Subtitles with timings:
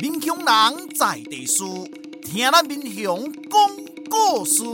[0.00, 1.88] 民雄人在地书，
[2.20, 3.60] 听咱民雄讲
[4.10, 4.64] 故事。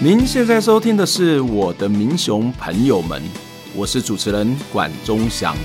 [0.00, 3.20] 您现在收听的是我的民雄朋友们，
[3.74, 5.56] 我是主持人管中祥。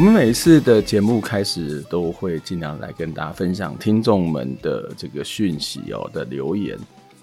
[0.00, 6.74] 我们每一次的节目开始都会尽量来跟大家分享听众们的这个讯息哦的留言。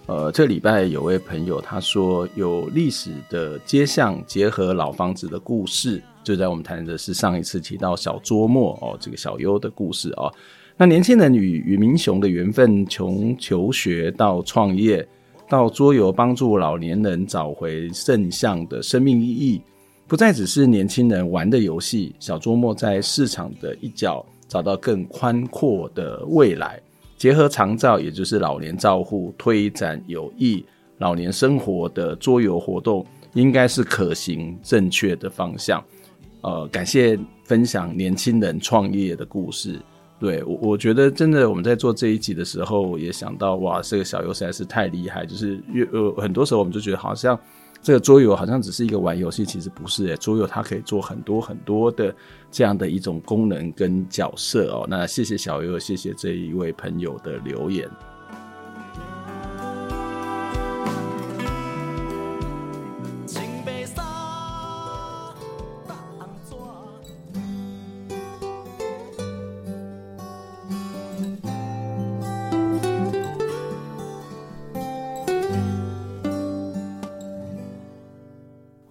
[0.05, 10.32] 呃，这礼拜有位朋友他说有历史的街巷结合老房子的故事，就在我们谈的是上一次提到小桌末哦，这个小优的故事哦。
[10.77, 15.04] 那年轻人与与民雄的缘分，从求学到创业，
[15.49, 19.63] 到桌游帮助老年人找回正向的生命意义。
[20.07, 26.82] 不再只是年轻人玩的游戏，小周末在市场的一角找到更宽阔的未来。
[27.18, 30.63] 结合长照，也就是老年照护，推展有益
[30.99, 35.84] 老年生活的桌游活动，应该是可行正确的方向。
[36.39, 39.77] 呃，感谢分享年轻人创业的故事。
[40.20, 47.37] 对，我我觉得真的我们在做这一集的时候，也想到哇，这个小优实在是太厉害，就是越呃很多时候我们就觉得好像。
[47.88, 52.13] 这个桌游好像只是一个玩游戏，其实不是诶，桌游它可以做很多很多的
[52.52, 54.85] 这样的一种功能跟角色哦。
[54.90, 57.90] 那谢谢小优，谢谢这一位朋友的留言。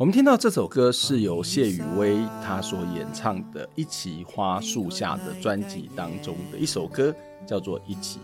[0.06, 7.12] 我们听到这首歌是由谢宇威他所演唱的《一起花树下》的专辑当中的一首歌，
[7.44, 8.20] 叫做《一起》。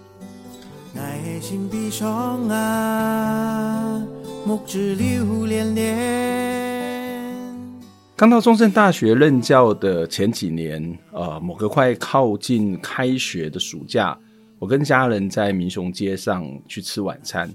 [8.15, 14.17] 刚到中正大学任教的前几年，呃，某个快靠近开学的暑假，
[14.61, 17.53] 我跟家人在民雄街上去吃晚餐。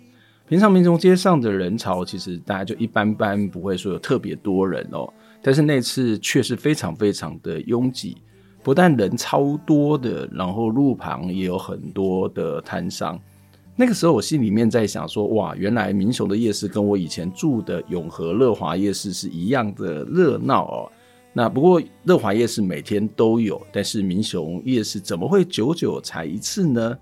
[0.47, 5.05] 平常民雄街上的人潮，其实大家就一般般，不会说有特别多人哦。
[5.41, 8.15] 但是那次却是非常非常的拥挤，
[8.63, 13.19] 不但人超多的，然后路旁也有很多的摊商。
[13.75, 20.91] 那个时候我心里面在想说，哇，原来民雄的夜市跟我以前住的永和乐华夜市是一样的热闹哦。
[21.33, 26.97] 那不过乐华夜市每天都有，但是民雄夜市怎么会久久才一次呢？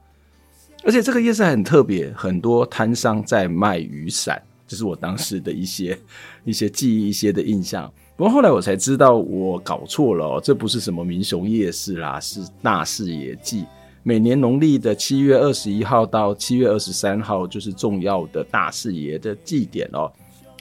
[0.85, 5.97] 而且这个夜市很特别，很多摊商在卖雨伞，这是我当时的一些
[6.45, 7.91] 一些记忆、一些的印象。
[8.15, 13.65] 不过后来我才知道，我搞错了哦，这不是什么民雄夜市啦，是大视野祭。
[14.03, 20.11] 每年农历的七月二十一号到七月二十三号，就是重要的大视爷的祭典哦。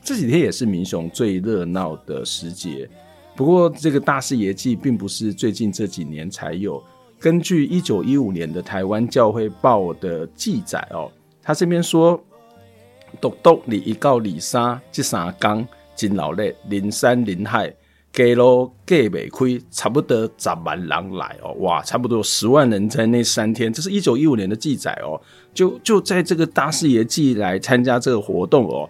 [0.02, 2.88] 这几天也是民雄最热闹的时节。
[3.36, 6.82] 不过这个大视爷祭并不是最近这几年才有。
[7.24, 11.10] 根据一九一五年的台湾教会报的记载哦，
[11.42, 12.22] 他这边说，
[13.18, 17.74] 独独里一告里沙这三天真劳累，林山林海
[18.12, 25.18] 街路计未开，差不多十万人来哦，哇，差不多十万人在那三天，这是一九一五年的记载哦，
[25.54, 28.86] 就就在这个大视爷祭来参加这个活动哦，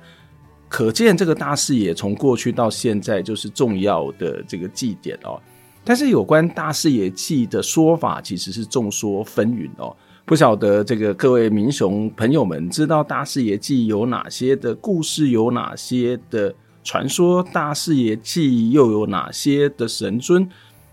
[0.68, 5.40] 可见这个大视爷从过去到现在就是重要的这个祭典哦。
[5.84, 17.42] 但是有关大视爷祭的说法其实是众说纷纭哦，不晓得这个各位民雄朋友们知道大视爷祭有哪些的故事，有哪些的传说？
[17.52, 20.48] 大视爷祭又有哪些的神尊？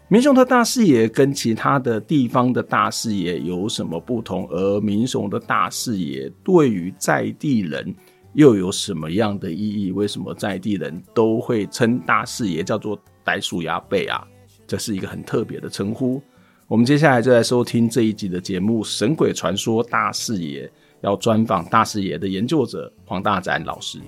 [0.09, 4.45] 民雄的大视爷跟其他的地方的大视爷有什么不同？
[4.49, 7.95] 而民雄的大视爷对于在地人
[8.33, 9.91] 又有什么样的意义？
[9.93, 14.21] 为什么在地人都会称大视爷叫做袋鼠牙背啊？
[14.71, 16.23] 这是一个很特别的称呼。
[16.65, 20.65] 我们接下来就来收听这一集的节目《神鬼传说大视爷》，
[21.01, 23.99] 要专访大视爷的研究者黄大展老师。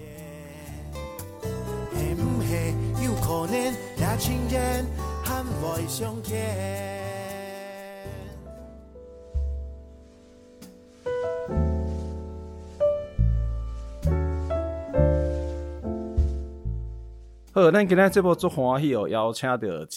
[17.55, 19.87] 好，咱今天这部足欢喜哦，邀请到一个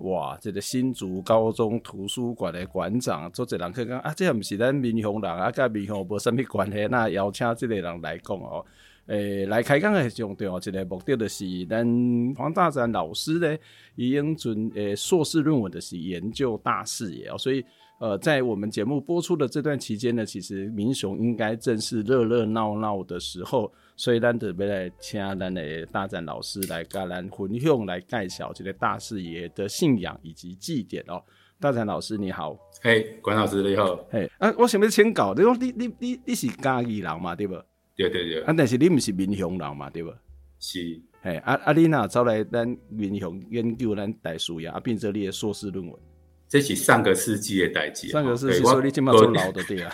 [0.00, 8.62] 哇，这个新竹高中图书馆的馆长，做这人去讲啊，这不是咱民雄人啊，跟民雄无什么关系，那邀请这个人来讲哦。
[9.06, 13.58] 诶，来开讲的重点一个目的就是，咱黄大山老师咧，
[13.94, 17.64] 已经准诶硕士论文的是研究大视野哦，所以
[17.98, 31.20] 呃，在我们节目播出的这段期间呢，其实民雄应该正是热热闹闹的时候，所以咱特别来请咱的大展老师来跟咱分享来介绍这个大视野的信仰以及祭典哦。
[31.58, 37.54] 大展老师你好，嘿，管老师你好，嘿，啊，我想要请教，你讲你你你你是嘉义人嘛，对不？
[37.96, 40.14] 对对对，啊，但是你唔是民雄人嘛，对不？
[40.60, 46.00] 是，嘿，啊啊，你哪走来咱民雄研究咱大树呀啊，变成你的硕士论文。
[46.48, 49.92] 这是上个世纪的代志，上个世纪，所以你今嘛做老的对啊。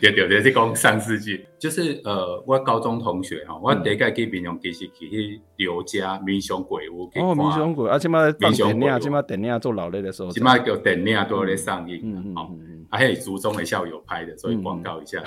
[0.00, 7.10] 对 对对，是讲上世纪，就是呃，我高中同学哈，我第一届去民雄其实去刘家民雄鬼屋。
[7.14, 12.00] 哦，民雄鬼，啊，今嘛放电影，今嘛电影做老的的时候，今嘛叫电影都在上映。
[12.02, 15.22] 嗯嗯，还有族中的校友拍的，所以广告一下。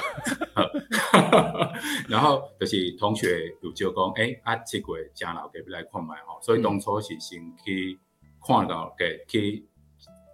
[2.07, 7.97] 然后就是同学有就讲，哎，啊，这个家老给不来看卖吼，所以当初是先去
[8.45, 9.65] 看到给去。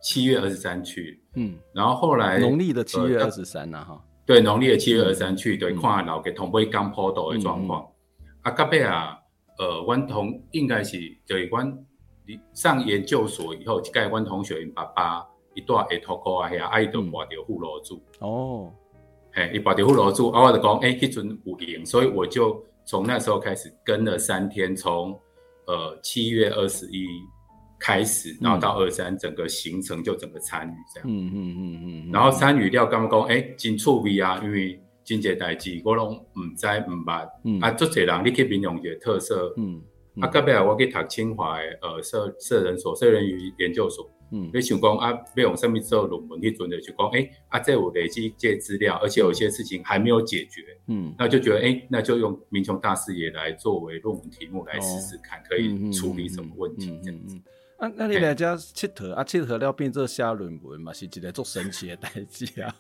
[0.02, 7.86] 七月二十三去，嗯，然后后来农历的七月二十三呐，哈，对，农历的七月二十三去，对，看老给同辈刚坡道的状况。
[8.42, 9.18] 啊，隔壁啊，
[9.58, 10.98] 呃，阮同应该是
[11.28, 11.78] 对阮
[12.54, 18.02] 上研究所以后，盖阮同学因爸爸一段会托孤啊，遐阿姨都挂着护罗柱。
[18.20, 18.74] 哦，
[19.34, 25.20] 嘿，伊挂着护罗柱，啊，我就讲，诶，迄阵有闲，所以我就从那时候开始跟了三天，从
[25.66, 27.06] 呃七月二十一。
[27.80, 31.10] 开始，然后到二三，整个行程就整个参与这样。
[31.10, 32.12] 嗯嗯嗯嗯。
[32.12, 37.28] 然后参与了，刚刚讲，哎，真趣味啊，因为真济代志，我拢唔知唔捌。
[37.46, 37.60] 嗯。
[37.62, 39.54] 啊，足济人，你去民雄嘅特色。
[39.58, 39.82] 嗯。
[40.20, 44.10] 啊，隔壁我去读清华的，呃，社社人所，社人与研究所。
[44.32, 44.52] 嗯。
[44.54, 47.08] 你想讲啊，要用什么做论文去准备去讲？
[47.12, 50.62] 哎，啊，这有累积这些资料，而且有些事情还没有解决。
[50.88, 51.16] 嗯。
[51.18, 57.40] 那就觉得，哎，那就用民雄大视野来作为论文题目来试试看，可以处理什么问题这样子。
[57.80, 62.76] 啊，那你来家佚佗啊，佚佗了变做写论文嘛，是一个足神奇的代志啊。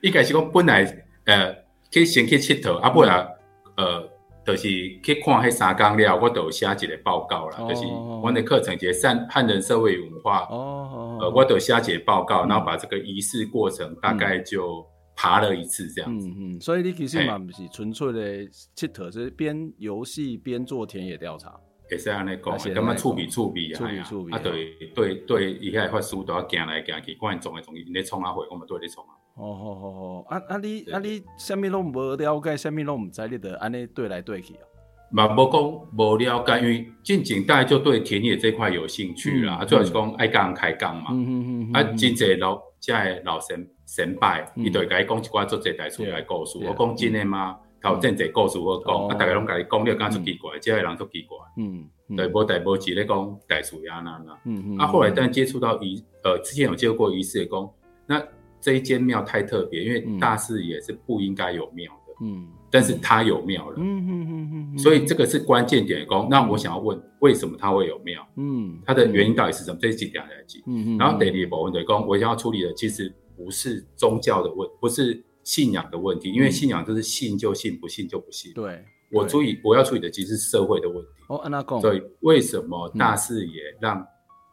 [0.00, 0.84] 一开始讲本来
[1.24, 1.52] 呃，
[1.90, 3.28] 去先去佚佗，啊不然
[3.76, 4.08] 呃，
[4.46, 4.68] 就是
[5.02, 7.84] 去看迄三工了，我都有写一个报告啦，就是
[8.22, 14.86] 我的课程节汉汉人社会文化，哦，呃，我都有写一个报告，然后把这个仪式过程大概就
[15.16, 16.28] 爬了一次这样子。
[16.28, 21.58] 嗯嗯，所以你其实嘛不是纯粹的佚佗，是边游戏边做田野调查。
[21.92, 23.84] 也是安尼讲，感觉，触笔触笔啊，
[24.30, 29.12] 啊，对对对，伊遐法师都要行来行去，管伊种诶种，因咧创啊会，我们都在创啊。
[29.34, 34.64] 哦哦哦哦，啊啊你啊你，啥物拢无了解，啥物拢毋知，你得安尼对来对去啊。
[35.10, 35.62] 嘛无讲
[35.98, 41.08] 无了解，因为进前大概就对田野这块有兴趣啦，啊，主要是讲爱甲人开讲嘛。
[41.10, 41.72] 嗯嗯嗯。
[41.74, 46.58] 啊，真济老遮诶老先先辈，伊就会甲伊讲一寡做这代出来故事。
[46.58, 47.58] 我讲真诶吗？
[47.82, 51.36] 头真济故事我讲，啊，大家拢甲你讲，你感觉足奇怪，即个人足奇怪。
[51.56, 54.38] 嗯，对，无代无志咧讲大视野那那。
[54.44, 54.78] 嗯嗯。
[54.78, 57.70] 啊，后来当接触到仪，呃，之前有接触过仪式的讲，
[58.06, 58.22] 那
[58.60, 62.14] 这一间庙太特别，因为大视野是不应该有庙的。
[62.24, 62.46] 嗯。
[62.70, 63.76] 但是他有庙了。
[63.78, 64.78] 嗯嗯嗯嗯。
[64.78, 68.24] 所以这个是关键点讲，那我想要问，为什么他会有庙？
[68.36, 68.78] 嗯。
[68.86, 69.78] 它的原因到底是什么？
[69.82, 70.62] 这是几点来记？
[70.66, 70.98] 嗯嗯。
[70.98, 75.20] 然后第二部分就讲，我想要处理的其实不是宗教的问，不是。
[75.44, 78.52] 信仰的问题，因为信仰就是信就信，不信就不信。
[78.52, 81.10] 对，我注意我要处理的其实是社会的问题。
[81.28, 81.80] 哦，安那讲。
[81.80, 84.06] 所以为什么大视野让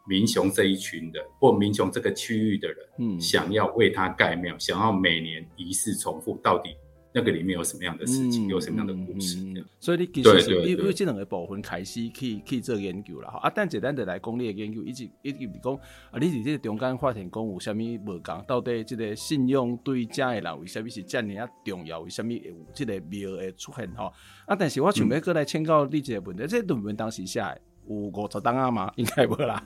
[0.08, 6.70] 民雄这一群人，或民雄这个区域的人，嗯，想要为他盖庙，想要每年仪式重复，到底？
[7.12, 9.38] 那个里面有什么样的事情，有什么样的故事？
[9.80, 13.38] 所以你其实是因为这两个部分开始去去做研究了哈。
[13.40, 15.74] 啊，但简单的来讲，你的研究一直一直讲
[16.12, 18.44] 啊，你在这个中间发现讲有什么无同？
[18.46, 22.00] 到底这个信用对家的人为什么是这样啊重要？
[22.00, 24.12] 为什么有这个庙的出现哈？
[24.46, 27.40] 啊，但是我想要过来请教你一个问题，这论文当时写
[27.88, 28.92] 有五十档啊吗？
[28.94, 29.60] 应该无啦。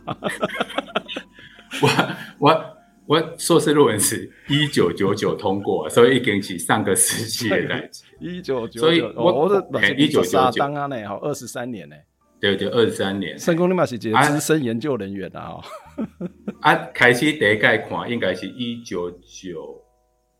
[1.83, 1.89] 我
[2.39, 2.77] 我。
[3.07, 8.05] 我硕士论文是一九九九通过，所以已经是上个世纪的代志。
[8.19, 9.63] 一九九九，所以我
[9.97, 11.95] 一九九九啊呢，好二十三年呢。
[12.41, 13.37] 对对，二十三年。
[13.39, 15.61] 成功立马是几资深研究人员啊？
[16.61, 19.83] 啊，开始第一届看应该是一九九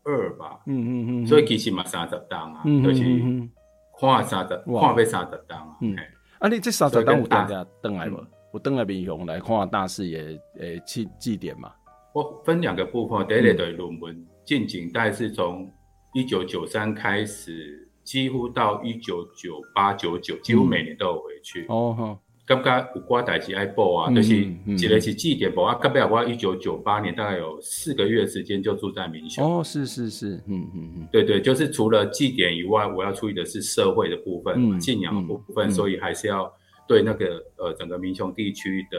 [0.03, 0.59] 二吧。
[0.65, 1.27] 嗯嗯嗯。
[1.27, 3.03] 所以其实嘛三十档啊，就是
[3.99, 5.77] 看三十，看要三十档啊。
[5.81, 5.95] 嗯。
[6.39, 8.17] 啊，你这三十档有大家登来无？
[8.53, 11.71] 有登来民雄来看大视野诶祭祭典嘛？
[12.15, 15.69] 我分两个部分，第一类的论文进景大概是从
[16.13, 21.65] 一九九三开始，几乎到一九九八九九，几乎每年都有回去。
[21.67, 24.33] 哦，感觉有挂代志爱报啊，就是
[24.65, 25.75] 一个是祭典报啊。
[25.75, 29.59] 隔壁我一九九八年大概有四个月时间就住在民雄。
[29.59, 36.49] 哦，是是是，嗯嗯嗯，对对，就是除了祭典以外，我要处理的是社会的部分、信仰的部分，所以还是要
[36.87, 38.97] 对那个呃整个民雄地区的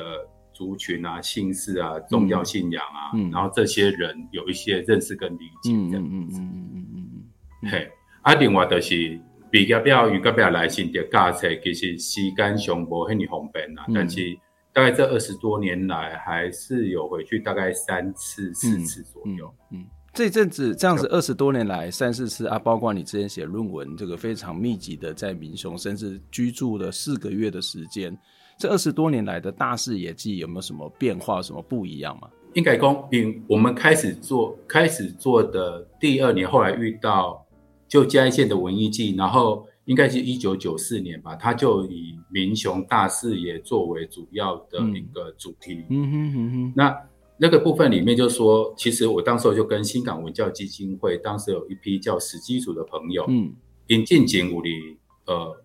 [0.57, 6.09] 族群啊、姓氏啊、宗教信仰啊，然后这些人有一些认识跟理解，这样子。
[6.09, 7.25] 嗯嗯嗯嗯嗯
[7.63, 7.89] 嗯，嘿，
[8.23, 9.21] 啊，另外就是。
[9.49, 13.85] 毕业了，与隔壁来信的驾册，其实时间上无很方便啦。
[13.87, 14.37] 嗯、但是
[14.73, 19.55] 大概这二十多年来，还是有回去大概三次、四次左右。
[19.71, 28.19] 嗯，嗯嗯这阵子这样子二十多年来三四次啊，包括你之前写论文，这个非常密集的在民雄，甚至居住了四个月的时间。
[28.59, 32.29] 这二十多年来的大视野记有没有什么变化，什么不一样吗？
[32.55, 37.43] 应该讲，因我们开始做开始做的第二年，后来遇到。
[37.89, 45.85] 就嘉义县的文艺季，然后应该是一九九四年吧，他就以民雄大视野作为主要的一个主题。
[45.89, 46.73] 嗯哼哼哼。
[46.75, 46.93] 那
[47.39, 53.55] 那个部分里面就说，其实我当时候就跟新港文教基金会，当时有一批叫史基组的朋友，嗯，
[53.87, 55.57] 引进景武里，呃，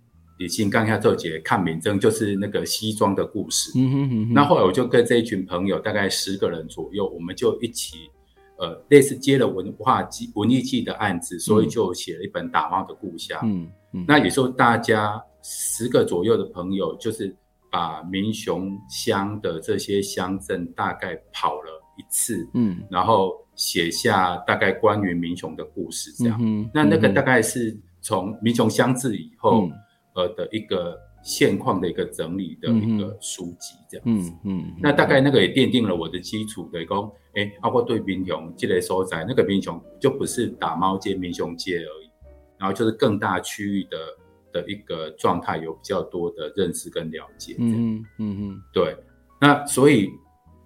[0.41, 3.71] 李信刚下做节看民争，就是那个西装的故事。
[3.75, 4.33] 嗯哼哼。
[4.33, 8.09] 那后来我就跟这一群朋友，大概十个人左右，我们就一起。
[8.57, 13.39] 呃，类似接了文化季、文艺季的案子，所以就写了一本《打猫的故乡》。
[13.43, 17.35] 嗯嗯，那有时候大家十个左右的朋友，就是
[17.71, 22.47] 把民雄乡的这些乡镇大概跑了一次。
[22.53, 26.39] 嗯，然后写下大概关于民雄的故事，这样。
[26.39, 29.67] 嗯，那那个大概是从民雄乡志以后，
[30.21, 30.99] 呃的一个。
[31.23, 42.09] 现况的一个整理的一个书籍，这样子，嗯，嗯，那大概那个也奠定了我的基础，对，讲，哎，包括对民雄这类所在，那个民雄就不是打猫街、民雄街而已，
[42.57, 43.97] 然后就是更大区域的
[44.51, 48.97] 的一个状态，有比较多的认识跟了解，嗯嗯嗯，对，
[49.39, 50.09] 那所以，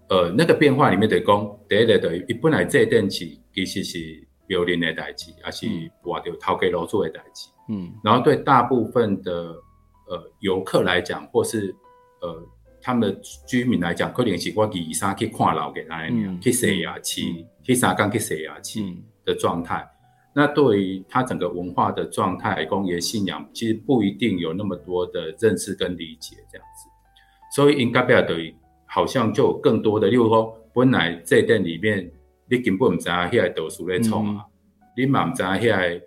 [0.08, 5.68] 呃，那个变化里面的讲，第一个等于本来这一段期其实是庙林的代志，还是
[6.06, 9.56] 挖掉头家路主的代志，嗯，然后对大部分的。
[10.08, 11.76] 呃，游客来讲，或是
[12.22, 12.48] 呃，
[12.80, 16.08] 他们的居民来讲，可能是我以上去看老给他
[16.40, 19.80] 去洗牙器，去三缸去洗牙器的状态。
[19.82, 19.90] 嗯、
[20.36, 26.88] 那对于他整个文化的状态、公业信仰，其实不一定有那么多的认识跟理解这样子。
[27.56, 28.56] 所以应该不要对，
[28.86, 32.12] 好像就有更多的，例如说，本来这店里面
[32.48, 36.00] 你根本不知道那些豆腐在创啊，嗯、你嘛不知道那些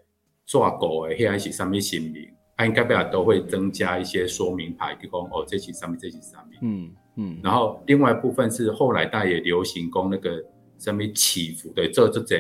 [0.49, 2.29] 抓狗的那些是什么姓名。
[2.67, 7.39] 应该不要都会增加一些说明牌，提供哦，这是上面，这是上面，嗯嗯。
[7.41, 10.43] 然后另外一部分是后来大家也流行供那个
[10.77, 12.37] 什么祈福的，做这这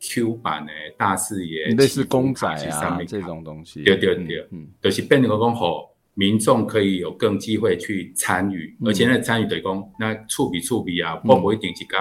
[0.00, 3.84] Q 版的大视野，类似公仔啊这种东西。
[3.84, 11.96] 对对对，嗯，就是变成讲好，民众可以有更机会去参与，而且那参与的讲那触笔触笔啊，我不一定是跟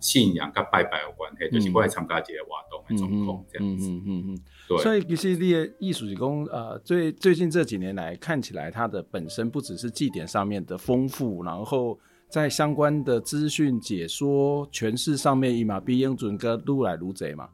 [0.00, 4.38] 信仰跟拜拜有关系，就是过来参加这个活动的状况这样子，嗯嗯嗯。
[4.68, 17.48] 对所以其实你的艺术工，呃，最最近这几年来看起来，它的本身不只是祭典上面的丰富，然后在相关的资讯解说诠释上面，伊嘛比英准哥愈来愈多嘛。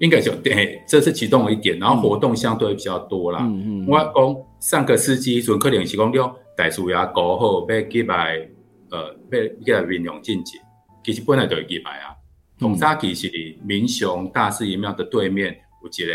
[0.00, 1.78] 应该就对，这是其中的一点。
[1.78, 3.40] 然后活动相对比较多啦。
[3.42, 3.86] 嗯嗯。
[3.86, 8.48] 我讲上个世纪准可能是讲了大树也搞好，要击败，
[8.90, 10.58] 呃，要几来运用进去，
[11.04, 12.14] 其实本来就会几摆啊。
[12.58, 13.30] 同沙其实
[13.64, 15.60] 民雄大视野庙的对面。
[15.82, 16.14] 有一个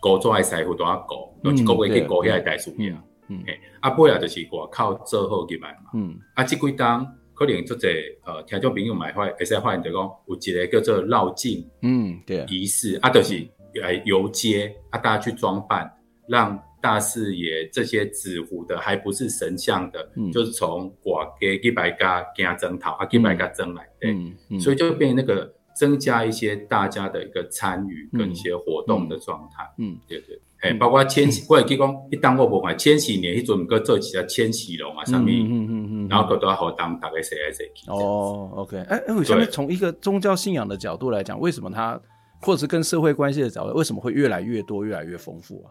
[0.00, 2.92] 古早的师傅都要搞，有一个月去搞遐个大树苗，
[3.28, 7.88] 嗯，嘿，啊，尾啊就是外口做好入来嘛，嗯，啊，即几当可能做者
[8.24, 15.88] 呃，听众朋友买会会使发现就讲有一个叫做绕境，嗯，对，仪式啊，就是来游街啊，大家去装扮，
[16.26, 25.52] 让大视野这些纸糊的还不是神像的，嗯，就是从外街几百家行整套啊，给百家整来，嗯，所以就变那个。
[25.78, 37.88] 增加一些大家的一个参与跟一些活动的状态，嗯，对对，哎，包括千禧，过来提供一当我不买千禧年一种个做起来千禧龙啊上面，嗯嗯嗯，然后都要好当大概谁来谁去。
[37.88, 42.00] 哦，OK，哎哎，为什么从一个宗教信仰的角度来讲，为什么它，
[42.42, 45.70] 或者是跟社会关系的角度，为什么会越来越多、越来越丰富啊？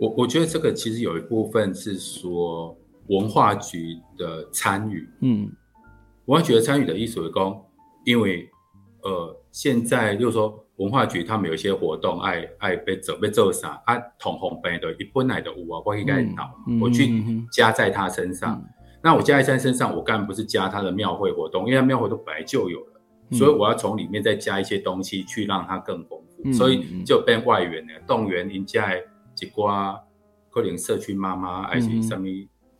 [0.00, 2.76] 我我觉得这个其实有一部分是说
[3.08, 5.52] 文化局的参与，嗯，
[6.24, 7.70] 文化局的参与的意思是说，
[8.04, 8.48] 因为。
[9.02, 17.10] 呃，现在就是说文化局他们有一些活动，爱爱被走被做啥啊，同红本的，一本来的五啊，我应该导，我去
[17.50, 18.62] 加在他身上。
[18.62, 18.68] 嗯、
[19.02, 28.86] 那我加在他身上，我当然不是加他的庙会活动，因为他庙会都本来就有了，嗯、所以我要从里面再加一些东西去让它更丰富，嗯、所以就变外援了，动员人家
[29.40, 30.00] 一寡
[30.50, 32.26] 可能社区妈妈，还是什么。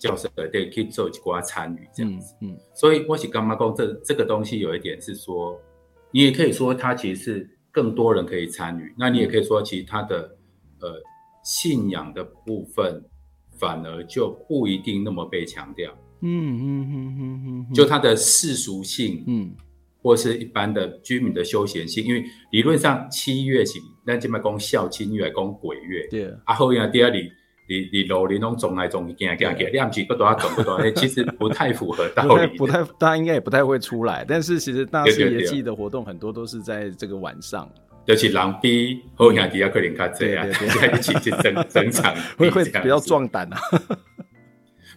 [0.01, 2.35] 教授得去做一寡参与这样子。
[2.41, 5.61] 嗯，嗯所以我是感觉讲这这个东西有一点是说，
[6.11, 10.39] 你也可以说它其实是更多人可以参与，那你也可以说其实它的
[10.81, 11.03] 呃
[11.45, 13.05] 信仰的部分
[13.59, 15.93] 反而就不一定那么被强调。
[16.23, 19.55] 嗯嗯嗯嗯嗯，就它的世俗性，嗯。
[20.03, 26.07] 或是一般的居民的休闲性，因为理论上七月是咱这边讲孝亲月，讲鬼月。
[26.11, 26.35] 对。
[26.45, 27.31] 啊，后面第二里，
[27.69, 32.57] 你你老林拢总来总去，行行行，两句不多啊，总不多， 其实不太符合道理。
[32.57, 34.25] 不太，大家应该也不太会出来。
[34.27, 37.71] 但是其实大士爷祭的活动很多都是在这个晚上。
[38.07, 40.45] 就是狼逼后面第二个人较济啊，
[40.81, 43.61] 在一起去整整场， 会会比较壮胆啊。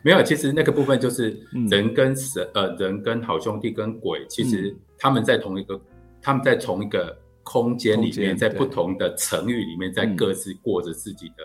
[0.02, 1.38] 没有，其实那个部分就是
[1.70, 4.76] 人跟神，呃，人跟好兄弟跟鬼，其实。
[5.04, 5.78] 他们在同一个，
[6.22, 11.44] 他们在同一个空间里面，在不同的层域里面，在各自过着自己的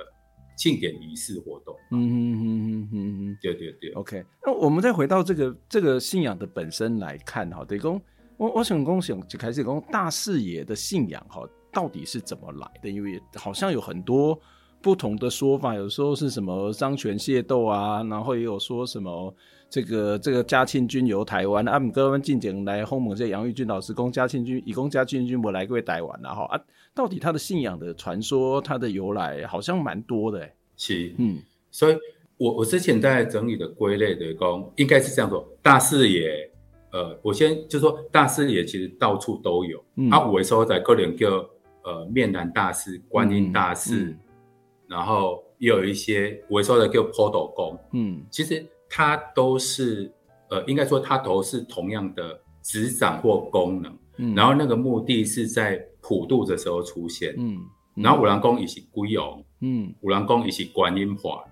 [0.56, 1.74] 庆典仪式活动。
[1.90, 3.90] 嗯嗯嗯嗯嗯嗯，对对对。
[3.94, 8.00] OK，那我们再回到这个这个信仰的本身来看哈，对公，
[8.36, 12.88] 我我想公想就开始讲大视野的信仰哈，到底是怎么来的？
[12.88, 14.40] 因为好像有很多
[14.80, 19.34] 不同的说法，有时候是什么张权械斗啊，然后也有说什么。
[19.70, 26.58] 这个这个嘉庆君游台湾，啊，姆哥们进前来访问这杨玉军老师，讲嘉庆君，以讲嘉庆君我来过台湾然后啊，
[26.94, 30.48] 到底他的信仰的传说，他的由来好像蛮多的，
[30.78, 31.96] 是，嗯，所以
[32.38, 36.50] 我我之前在整理的归类的讲，应该是这样说，大士爷，
[36.90, 41.46] 呃，我先就说大师爷其实到处都有，嗯、啊，有的时候在可能叫
[41.84, 44.18] 呃面南大师、观音大师，嗯嗯、
[44.86, 48.64] 然后也有一些有的时候叫坡斗公，嗯，其实。
[48.88, 50.12] 它都是，
[50.50, 57.58] 呃，应该说它都是同样的执掌或功能，嗯，然后那个目的是在普渡的时候出现，嗯，
[57.94, 61.44] 然后五郎宫也是归王，嗯，五郎宫也是观音化，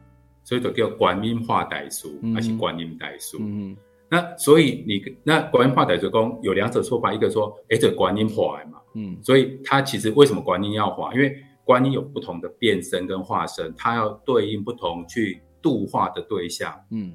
[0.45, 3.77] 所以就叫观音化代书，还是观音代书，嗯，
[4.09, 11.13] 那所以你那观音化代书讲有两种说法，一个说，哎，这观音化嘛，嗯，所以它其实为什么观音要化？
[11.13, 17.13] 因为观音有不同的变身跟化身，它要对应不同去度化的对象，嗯。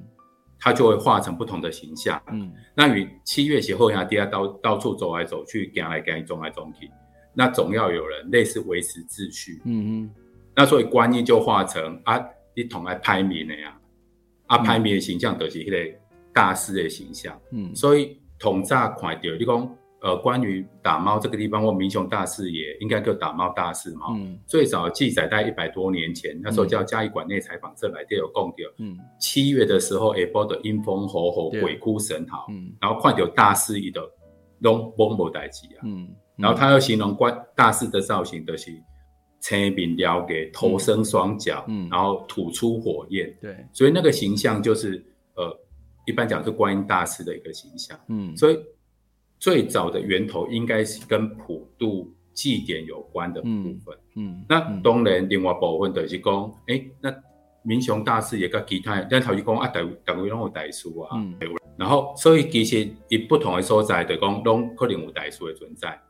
[0.64, 2.22] 它就会化成不同的形象。
[2.30, 6.88] 嗯，那与七月时候呀，第二到到处走来走去，行来行去，走来走去，
[7.34, 9.60] 那总要有人类似维持秩序。
[9.64, 10.10] 嗯嗯，
[10.54, 13.76] 那所以观音就化成啊，你同来拍面的呀，
[14.46, 15.98] 啊，拍面的形象就是迄个
[16.32, 17.36] 大师的形象。
[17.50, 19.76] 嗯，所以统乍看到你讲。
[20.02, 24.06] 呃，关于打猫这个地方，或民雄大士也应该叫打猫大士嘛。
[24.16, 28.68] 嗯，最早记载在一百多年前，那时候叫嘉义馆内采访这来电有供掉。
[28.78, 32.46] 嗯，七月的时候，下晡的阴风吼吼，鬼哭神嚎。
[32.50, 34.00] 嗯，然后看到大士伊的
[34.58, 35.82] 拢崩无代志啊。
[35.84, 38.72] 嗯，然后他又形容关大士的造型的是
[39.38, 43.32] 青面缭个，头生双脚，嗯，然后吐出火焰。
[43.40, 44.96] 对，所以那个形象就是
[45.36, 45.56] 呃，
[46.06, 47.96] 一般讲是观音大士的一个形象。
[48.08, 48.58] 嗯，所以。
[49.42, 53.98] 最早的源头应该是跟普渡祭典有关的部分。
[54.14, 57.12] 嗯，嗯那当然另外部分就是讲，哎、欸，那
[57.64, 61.18] 民雄大师也跟其他，但头先讲啊，大大位拢有代书啊。
[61.18, 61.34] 嗯。
[61.76, 66.00] 然后，所以其实以不同的所在，就讲拢可能有代书的存在。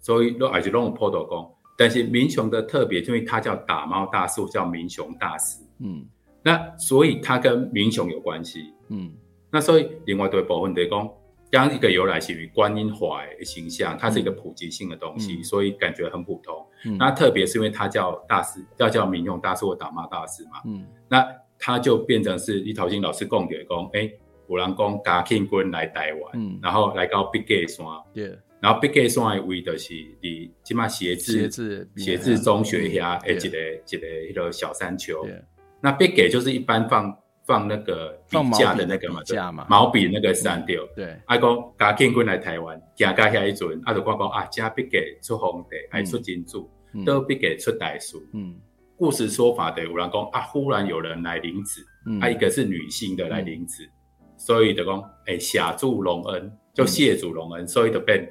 [0.00, 1.46] 所以，拢还是拢有普渡公。
[1.76, 5.62] 但是民雄的特别，因为它叫打猫大师，叫民雄大师。
[5.80, 6.06] 嗯。
[6.42, 8.72] 那所以它跟民雄有关系。
[8.88, 9.12] 嗯。
[9.50, 11.06] 那所以另外对部分就是讲。
[11.50, 16.54] 刚一个由来是于观音化的形象，它是一个普及性的东西，嗯、所以感觉很普通。
[16.84, 20.60] 嗯、那特别是因为它叫大师，要叫民用大师或打骂大师嘛。
[20.66, 21.26] 嗯，那
[21.58, 24.10] 它就变成是李桃金老师供给讲，哎，
[24.48, 31.50] 有人讲嘉庆君来台湾，嗯、然后来到笔架山，对，然后笔架山的位的是离即马协志
[31.96, 33.58] 协志中学下诶一个
[33.88, 35.24] 一个一个小山丘。
[35.24, 35.42] 对
[35.80, 37.16] 那笔架就是一般放。
[37.48, 39.10] 放那个笔架的那个
[39.50, 40.86] 嘛，毛笔那个山雕。
[40.94, 46.70] 对，阿公嘉庆君来台湾，行到遐一阵，阿就讲讲啊，家必给出皇帝，还出金主，
[47.06, 48.22] 都必给出代书。
[48.34, 48.54] 嗯，
[48.98, 51.82] 故事说法的有人讲啊，忽然有人来领旨，
[52.20, 53.90] 啊，一个是女性的来领旨，
[54.36, 58.30] 所以就讲哎，谢主隆恩，就谢主隆恩，所以就变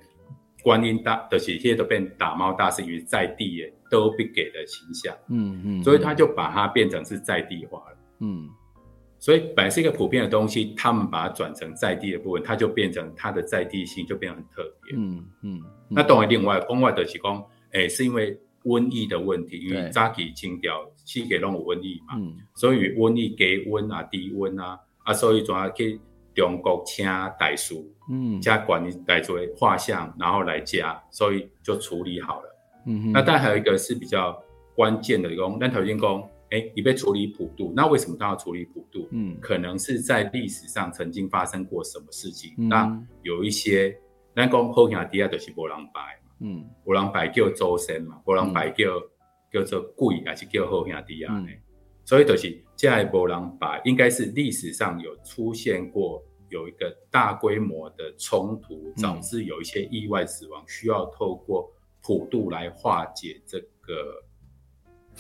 [0.62, 5.12] 观音大，就是现在都变打猫大士，因为在地的都必给的形象。
[5.30, 7.98] 嗯嗯，所以他就把它变成是在地化了。
[8.20, 8.48] 嗯。
[9.20, 14.96] 所以本来是一个普遍的东西，他们把它转成在地的部分，它就变成它的在地性就变得很特别。
[14.96, 15.64] 嗯嗯。
[15.64, 26.00] 嗯那当然，另外另外的是讲，诶，是因为瘟疫的问题，因为早期清掉，去给弄瘟疫嘛，嗯、所以瘟疫低温啊、低温啊，啊，所以就要去
[26.36, 27.06] 中国请
[27.40, 32.56] 代书，嗯，加管理来作为画像，然后来加，所以就处理好了。
[32.86, 33.12] 嗯哼。
[33.14, 34.38] 那但还有一个是比较
[34.76, 36.24] 关键的，讲，咱头先讲。
[36.50, 39.06] 哎，你被处理普渡，那为什么他要处理普渡？
[39.12, 43.94] 嗯，可能是在历史上曾经发生过什么事情，嗯、那有一些，
[44.34, 49.04] 咱讲好兄弟啊，就是无人拜嘛，嗯，无人拜叫祖先嘛，无人拜叫、嗯、
[49.52, 51.34] 叫做鬼，还是叫好兄弟啊？
[51.36, 51.48] 嗯、
[52.06, 61.70] 所以就是这无人拜，应该是历史上有出现过有一个大规模的冲突，导致有一些意外死亡，需要透过
[62.02, 64.24] 普渡来化解这个。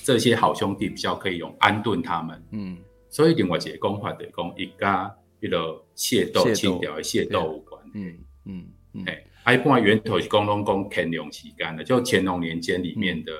[0.03, 2.77] 这些好兄弟比较可以用安顿他们，嗯，
[3.09, 9.05] 所以另外一个讲法就是讲，一家一个械斗、清朝的械斗有关，嗯嗯嗯，
[9.43, 13.33] 哎，一般源头是讲拢讲乾隆期间的，就乾隆年间里面的、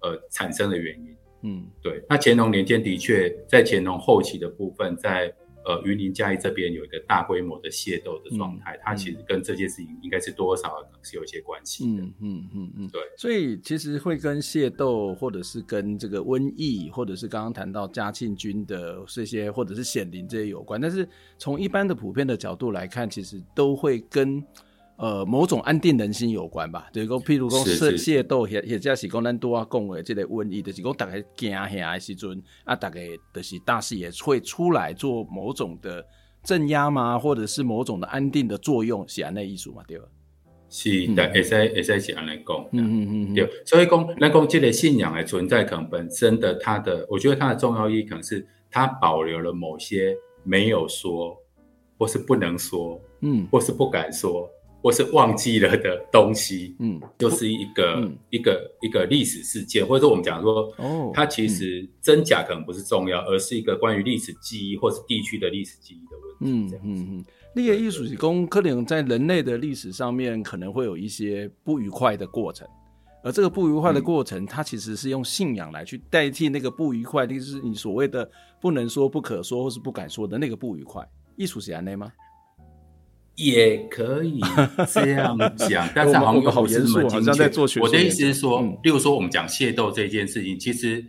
[0.00, 5.32] 嗯、呃产生的原因，嗯，对，那乾隆年间的确在乾隆后期的部分在。
[5.64, 12.02] 呃，云林嘉义这边有一个大规模的械斗的状态，嗯、它其实跟这件事情应该是多少是有一些关系的。
[12.02, 13.00] 嗯嗯嗯嗯，对。
[13.16, 20.80] 所以其实会跟械斗，或者是跟这个瘟疫，或者是刚刚谈到嘉庆军的这些，或者是显灵这些有关。
[20.80, 24.44] 但是从一般的普遍的角度来看，其实都会跟。
[25.02, 33.00] 呃，某种安定人心有关吧，就是讲，譬如讲，械械斗，或或者是讲，咱拄啊讲的这个瘟疫，就是讲，大家惊吓的时阵，啊，大家
[33.34, 36.06] 就是大师也会出来做某种的
[36.44, 40.04] 镇压嘛，或者是某种的安定的作用，是安内意思嘛，对吧？
[40.68, 43.50] 是，但会使会使是安尼讲，嗯嗯嗯，对。
[43.66, 51.36] 所以讲，咱讲这个信仰的存在，可能本身的它的，我觉得它的重要意义，可能是它保留了某些没有说，
[51.98, 54.48] 或是不能说，嗯，或是不敢说。
[54.82, 66.76] 或是忘记了的东西，嗯，就是一个、嗯、一个一个历史事件，或者说我们讲说，哦，它其实真假可能不是重要，嗯、而是一个关于历史记忆或是地区的历史记忆的问题。
[66.80, 72.66] 嗯嗯嗯，那个艺术是讲可能在人类的历史上面可能会有一些不愉快的过程，
[73.22, 78.28] 而这个不愉快的过程，嗯、它其实是用信仰来去代替那个不愉快，就是你所谓的
[78.60, 81.08] 不能说、不可说或是不敢说的那个不愉快。
[81.36, 82.12] 艺术是这样吗？
[83.36, 84.40] 也可以
[84.92, 87.80] 这样讲， 但是好像好严肃，好像在做学。
[87.80, 91.04] 我的意思是说，嗯、例如说我们讲械斗这件事情，其实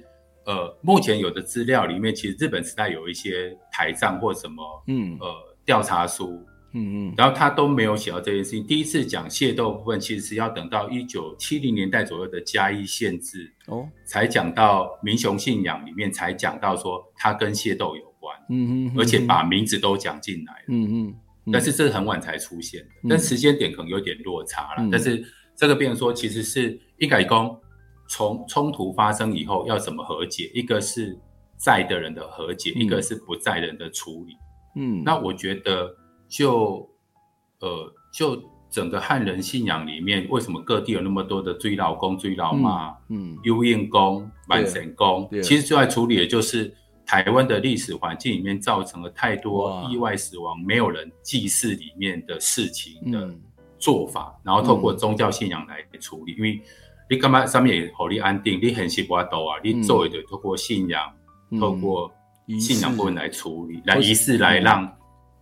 [0.45, 5.17] 呃，目前有的资料里面，其实日本时代有一些台账或什么，嗯。
[5.19, 5.27] 呃
[5.65, 8.67] 调查书，嗯嗯，然后他都没有写到这件事情。
[8.67, 21.15] 第一次讲械斗部分，其实是要等到一九七零年代左右的嘉义县志哦，才讲到民雄信仰里面才讲到说它跟械斗有关，嗯嗯，而且把名字都讲进来了，嗯嗯。
[21.51, 24.77] 但是这是很晚才出现的，嗯、但时间点可能有点落差了。
[24.77, 25.21] 嗯、但是
[25.55, 27.59] 这个变成说，其实是一改工
[28.07, 31.17] 从冲突发生以后要怎么和解，一个是
[31.57, 34.35] 在的人的和解，嗯、一个是不在人的处理。
[34.75, 35.93] 嗯，那我觉得
[36.29, 36.89] 就
[37.59, 46.73] 呃，就整个汉人信仰里面，为什么各地有那么多的追老公、追老妈、嗯，有应公、满神公，其实最爱处理的就是。
[47.05, 53.33] 台湾的历史环境里面造成了太多意外死亡，没有人祭祀里面的事情的
[53.77, 56.33] 做法，然后透过宗教信仰来处理。
[56.33, 56.61] 因为
[57.09, 61.13] 你干嘛上面也好，你安定，你很习惯都啊，你做一对透过信仰，
[61.59, 62.11] 透过
[62.59, 64.89] 信仰部分来处理，来仪式来让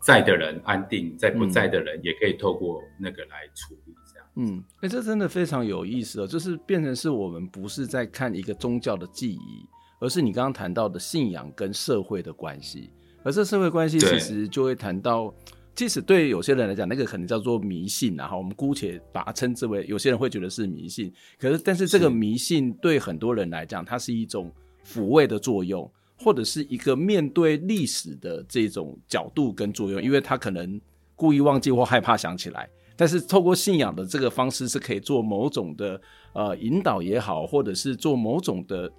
[0.01, 4.27] 在的人安定，在不在的人也可以透过那个来处理，这样。
[4.35, 9.65] 嗯，哎，这真的非常有意思哦，就是变成是我们不是在看一个宗教的记忆。
[10.01, 12.89] 而是你刚刚谈到的信仰跟社会的关系，
[13.21, 15.31] 而这社会关系其实就会谈到，
[15.75, 21.13] 即使对有些人来讲，那个可能叫做迷信，然后我们姑且把它称之为，有些人会觉得是迷信。
[21.37, 24.51] 可是，但是这个迷信对很多人来讲，它是一种
[24.83, 25.87] 抚慰的作用，
[26.17, 30.81] 或者是一个面对历史的这种角度跟作用，因为他可能
[31.15, 36.01] 故意忘记或害怕想起来，但是透过信仰的这个方式是可以做某种的
[36.33, 38.91] 呃引导也好，或者是做某种的。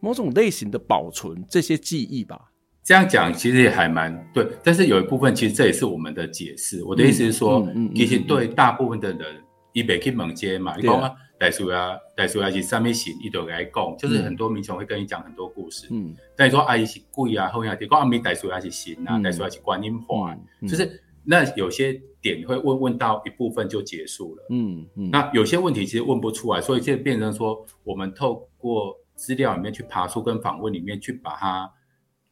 [0.00, 2.52] 某种类型的保存这些记忆吧，
[2.84, 6.82] 这样讲其实也还蛮对，但是有一部分其实这也是我们的解释。
[6.84, 15.88] 我的意思是说，嗯嗯嗯、其实对大部分的人，伊袂去问这嘛，你讲啊，大叔啊，大叔啊是上面写一堆来讲，就是很多民众会跟你讲很多故事。
[15.90, 24.46] 嗯，但你说阿姨是鬼啊，后面讲阿弥大叔啊是神啊，大叔啊是观音花，嗯嗯、就是那有些点会问问到一部分就结束了。
[24.50, 28.96] 嗯嗯，嗯那有些问题其实问不出来，所以就变成说，我们透过。
[29.18, 31.68] 资料里面去爬出，跟访问里面去把它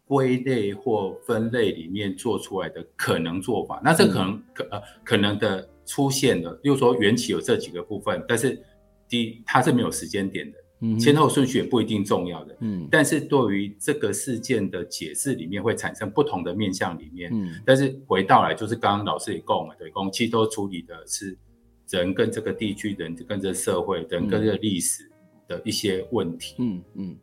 [0.05, 8.63] 归类或分类里面做出来的可能做法，那这可能可呃可能的出现的，例如说缘起有这几个部分，但是
[9.09, 21.37] 第一它是没有时间点的，嗯，先后顺序也不一定重要的，嗯，但是对于这个事件的解释里面会产生不同的面向里面，嗯，但是回到来就是刚刚老师也讲了，对，公其实都处理的是
[21.91, 25.11] 人跟这个地区，人跟这个社会，人跟这个历史。
[25.49, 27.17] 的一些问题，嗯嗯，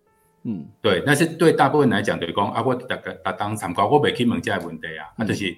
[0.43, 1.01] 嗯，对。
[1.05, 5.55] 但是对大部分来讲，就是讲啊，我大家大当参加，我未去问这个问题啊，嗯、啊，就是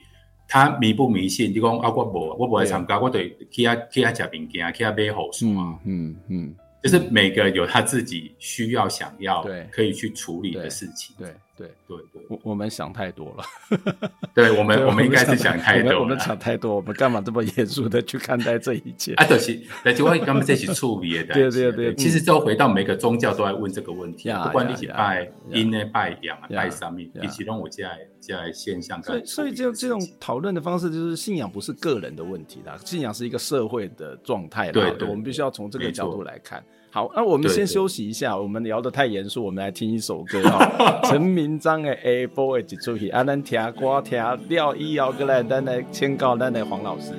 [0.48, 1.52] 他迷不迷信？
[1.52, 11.34] 你讲啊，我无，我无来参加，我对去啊去啊食物件，去啊买好书啊，嗯嗯，就是每个有他自己需要、想要、对，可以去处理的事情，对。
[11.58, 13.44] 对对对，我我们想太多了。
[14.36, 16.00] 对我们，我们应该是想太多了。
[16.00, 19.14] 我们想太多，我们干嘛这么严肃的去看待这一切？
[19.18, 21.34] 啊，对，是，那就我刚刚在一起处理的。
[21.34, 29.02] 对对对，其实就回到每个宗教都在问这个问题，不管你是拜阴呢、拜阳啊、拜上面，一起让我这样这样现象。
[29.02, 34.72] 所以，所以就这种讨论的方式，就是信仰不是个人的问题啦，信仰是一个社会的状态。
[34.72, 36.64] 对，我们必须要从这个角度来看。
[36.96, 38.30] 好，那我们先休息一下。
[38.30, 41.02] 对对对，我们聊得太严肃，我们来听一首歌啊。
[41.12, 44.38] 陈明章的《下晡的一出戏》，啊，咱听歌听了
[44.78, 47.12] 以后，过来咱来请教咱的黄老师。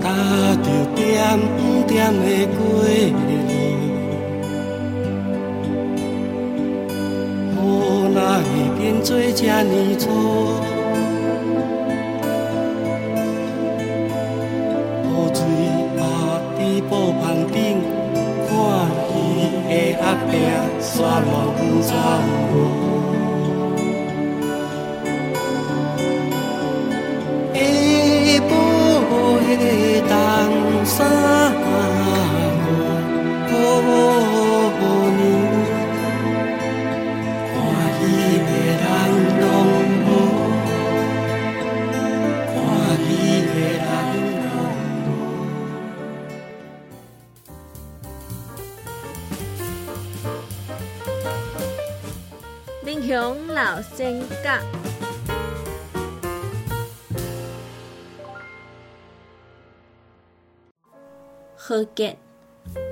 [0.00, 0.08] 踏
[0.62, 1.38] 着点
[1.86, 3.12] 点的过路，
[7.60, 8.48] 雨哪会
[8.78, 10.73] 变做这呢粗？
[16.94, 17.82] 布棚顶
[18.46, 18.54] 看
[19.10, 20.30] 伊的阿伯
[20.80, 21.28] 刷网
[21.58, 21.90] 走下
[27.52, 28.46] 晡
[29.58, 29.62] 的
[30.08, 30.12] 东
[30.84, 30.94] 山。
[53.14, 54.60] 老先甲，
[61.54, 62.18] 何杰，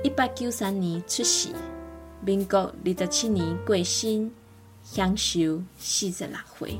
[0.01, 1.49] 一八九三年出世，
[2.21, 4.31] 民国二十七年过身，
[4.81, 6.79] 享寿四十六岁。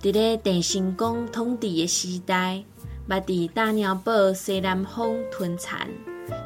[0.00, 2.64] 伫咧郑成功统治的时代，
[3.06, 5.86] 捌伫大鸟堡西南方屯田，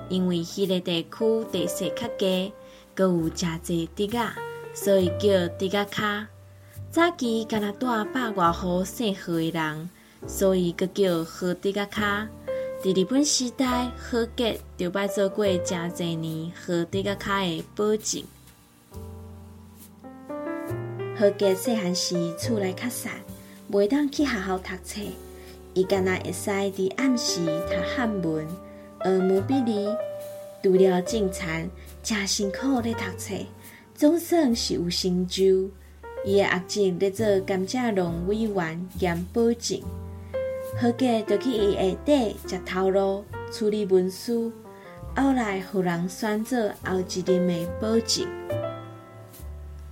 [0.09, 2.53] 因为迄个地区地势较低，
[2.97, 4.48] 阁有诚济竹仔。
[4.81, 6.27] 所以叫竹仔脚。
[6.89, 9.91] 早期敢若住百外户姓何的人，
[10.29, 12.01] 所以阁叫何竹仔脚。
[12.81, 18.23] 伫日本时代，何杰就拜做过诚侪年何竹仔脚的保正。
[21.19, 23.15] 何杰细汉时厝内较散，
[23.73, 25.01] 袂当去学校读册，
[25.75, 28.47] 伊敢若会使伫暗时读汉文、
[29.03, 29.97] 学毛笔字，
[30.63, 31.69] 除了种田，
[32.05, 33.35] 诚辛苦咧读册。
[33.99, 35.69] 总算是有成就，
[36.25, 39.81] 伊的阿叔咧做甘蔗农委员兼保证，
[40.81, 44.53] 何杰就去伊下底食头路，处理文书，
[45.17, 48.25] 后来互人选做后一任的保证。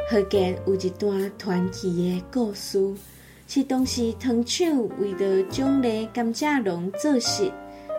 [0.09, 2.95] 何杰有一段传奇的故事，
[3.49, 7.51] 是当时糖厂为了奖励甘蔗农做事，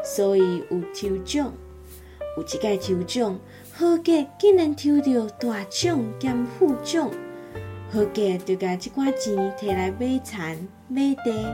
[0.05, 1.51] 所以有抽奖，
[2.37, 3.37] 有一届抽奖。
[3.79, 7.11] 何杰竟然抽到大奖兼副奖，
[7.91, 11.45] 何杰就把这寡钱摕来买田买地，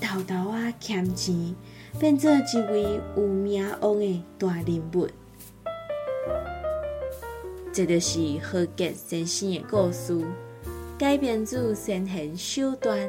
[0.00, 1.54] 偷偷啊捡钱，
[2.00, 5.06] 变做一位有名望的大人物。
[7.72, 10.20] 这就是何杰先生的故事，
[10.98, 13.08] 改编自先贤小段，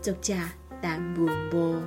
[0.00, 0.34] 作者
[0.80, 1.82] 陈文波。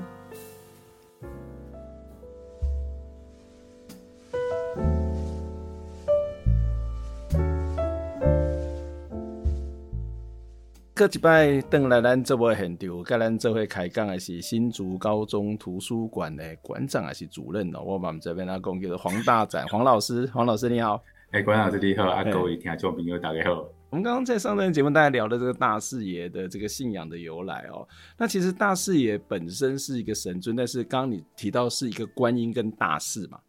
[11.01, 17.81] 这一摆等来咱这位现场，跟咱这位开讲的是新竹高中图书馆的馆长还是主任哦？
[17.81, 23.67] 我们这边阿公叫做黄大展黄老师， 黄老师你好，哎，馆长你好，阿各位听众朋友大家好。
[23.89, 33.39] 我们刚刚在上段节目大家聊的这个大视野的这个信仰的由来哦，那其实大视野本身是一个神尊，但是刚刚你提到是一个观音跟大士嘛，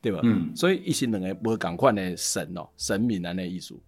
[0.00, 0.20] 对吧？
[0.22, 3.82] 嗯，所以一些两个不赶快的神哦，神明啊那艺术，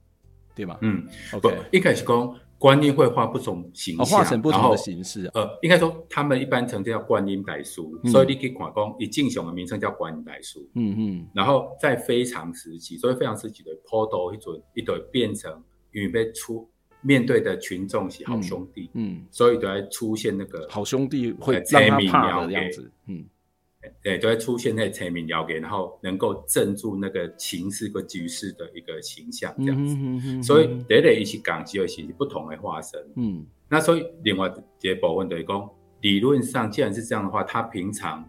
[0.56, 0.76] 对吗？
[0.80, 2.34] 嗯，OK，一开始讲。
[2.58, 5.30] 观音会画不同形象，画成不同的形式。
[5.34, 10.66] 呃，应该说他们一般称叫观音白书，所以你可以看讲以敬雄的名称叫观音白书。
[10.74, 11.28] 嗯嗯。
[11.34, 16.68] 然后在非常时期，所以非常时期的坡度一准一对变成预备出
[17.02, 18.90] 面对的群众是好兄弟。
[18.94, 19.24] 嗯。
[19.30, 22.90] 所以都会出现那个好兄弟会让他怕的样子。
[23.06, 23.24] 嗯。
[24.02, 30.42] 对，都会出现在催眠疗给，然后能够镇住那个情势和局势的一个形象，这样子。
[30.42, 33.00] 所以，得得一起讲，只有一些不同的化身。
[33.16, 35.70] 嗯，那所以另外这部分就是讲，
[36.00, 38.28] 理论上既然是这样的话，他平常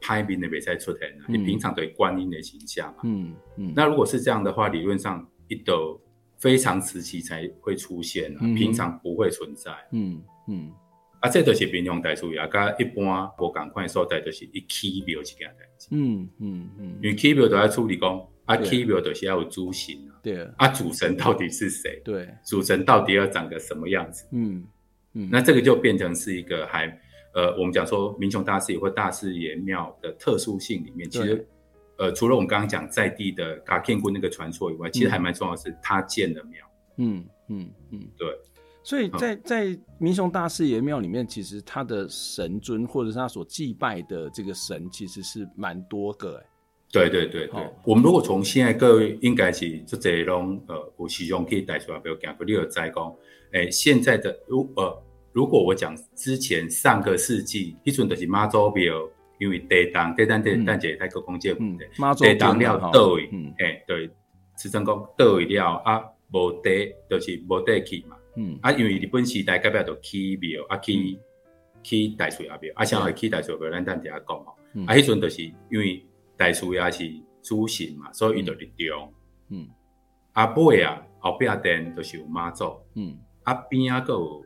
[0.00, 3.00] 拍面的比赛出现，你平常对观音的形象嘛。
[3.04, 3.72] 嗯嗯。
[3.74, 6.00] 那如果是这样的话，理论上一斗
[6.38, 9.72] 非常时期才会出现，平常不会存在。
[9.92, 10.72] 嗯嗯。
[11.26, 15.88] 啊，这都是民雄大师爷，跟一般无共款所在，都是一起庙一件代志。
[15.90, 16.98] 嗯嗯嗯。
[17.02, 20.20] 因为起庙都要处理讲，啊起庙都是要有主神啊。
[20.22, 20.42] 对。
[20.56, 22.00] 啊，主神到底是谁？
[22.04, 22.28] 对。
[22.44, 24.26] 主神到底要长个什么样子？
[24.32, 24.64] 嗯
[25.14, 25.28] 嗯。
[25.30, 26.86] 那这个就变成是一个还。
[27.34, 31.46] 呃，我们讲说民雄大士爷或大士爷庙的特殊性里面，其实，
[31.98, 36.66] 呃，除了我们刚刚讲在地的嘎天姑那个传说以外，其实还蛮重要的是他建的庙。
[36.96, 38.26] 嗯嗯嗯，对。
[38.86, 46.36] 所以在在民雄大士爷庙里面，其实他的神尊或者是他所祭拜的这个神，其实是蛮多个。
[46.36, 46.46] 哎，
[46.92, 47.68] 对对对对。
[47.84, 53.12] 我们如果从现在各位应该是这这种呃，有时用可以带出来，比如讲个六在讲，
[53.52, 55.02] 哎，现在的如呃。
[55.32, 59.06] 如果我讲之前上个世纪，一阵就是妈祖庙，
[59.38, 61.54] 因为地当地当地当节太过公建，
[62.18, 64.08] 地当了倒位，哎，对，
[64.56, 71.18] 慈诚宫倒位了啊，无地就是无地去嘛，嗯，啊，因为日本时代隔壁就起庙，啊起
[71.82, 76.04] 起大水阿庙，啊，像会起大师爷庙，咱等下讲吼，啊，迄阵就是因为
[76.36, 77.10] 大水也是
[77.42, 79.12] 主神嘛，所以伊就立中，
[79.50, 79.68] 嗯，
[80.32, 84.44] 啊尾啊后壁殿就是有妈祖，嗯，啊边啊个有。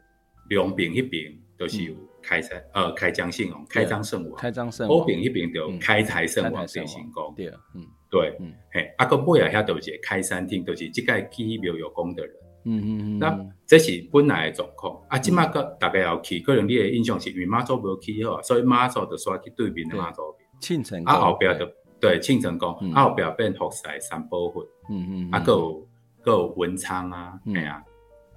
[0.49, 4.99] 两边迄边都是有开财，呃，开张圣王，开张圣王，开张圣王。
[4.99, 7.33] 后边一边就开财圣王变行宫。
[7.37, 12.35] 对，嗯，对，嗯，嘿，啊，个尾啊，遐都是开山厅，都是即个起庙有功的人。
[12.65, 13.19] 嗯嗯嗯。
[13.19, 15.01] 那这是本来的状况。
[15.09, 20.47] 啊，今麦个大概要去，可能你的印象是因为妈祖庙起好，所以妈祖就刷去对面的妈祖庙。
[20.61, 21.03] 庆城。
[21.05, 24.63] 啊，后边的对庆城宫，啊后边变福赛三宝份。
[24.91, 25.31] 嗯嗯。
[25.31, 25.89] 啊，个有
[26.23, 27.83] 个有文昌啊，哎呀，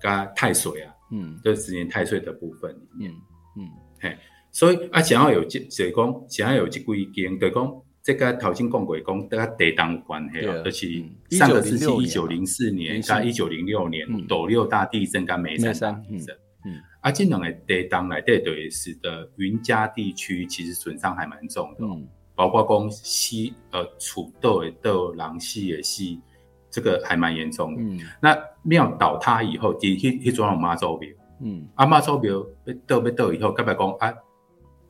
[0.02, 0.94] 加太岁啊。
[1.16, 3.12] 嗯，就是十年太岁的部分里面，
[3.56, 3.70] 嗯，
[4.02, 4.18] 嘿，
[4.52, 16.36] 所以啊，想要有这，所以讲想要有这几间，对讲这个头先讲过讲，跟地当有关系哦，就是上个世纪一九零四年到一九零六年斗六大地震跟梅山大地震，
[16.66, 26.20] 嗯，啊，这两个地当来对对使得云嘉地区其实损伤还蛮重的，嗯，包括讲西呃楚豆的豆狼系也系。
[26.76, 27.82] 这个还蛮严重的。
[27.84, 31.08] 嗯，那庙倒塌以后，第一去去装妈祖庙。
[31.40, 34.12] 嗯，阿妈祖庙被倒被倒以后，该不讲啊？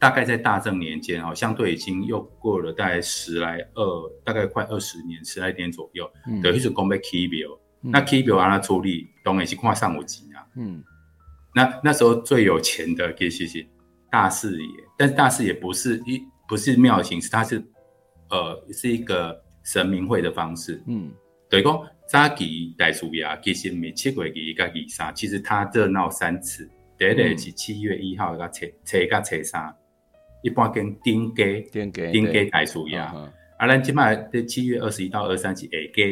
[0.03, 6.05] 大概在大正年间哦，相对已经又过了大概十来二，大概快二十年，十来年左右。
[6.27, 7.47] 嗯，对，就是讲被起庙。
[7.79, 10.45] 那起庙让他处理，当然是看上五级啊。
[10.57, 10.83] 嗯，
[11.55, 13.65] 那那时候最有钱的其实是
[14.11, 17.63] 大士爷，但是大士爷不是一不是庙形式，他是
[18.29, 20.83] 呃是一个神明会的方式。
[20.85, 21.09] 嗯。
[21.49, 26.69] 等于讲早期大师爷其实每七月二一个二三，其实他热闹三次。
[26.97, 29.73] 第一个是七月一号个初初一个初三，
[30.43, 32.97] 一般跟顶家顶家顶家大师爷。
[32.97, 36.03] 啊，咱即摆在七月二十一到二三是下加。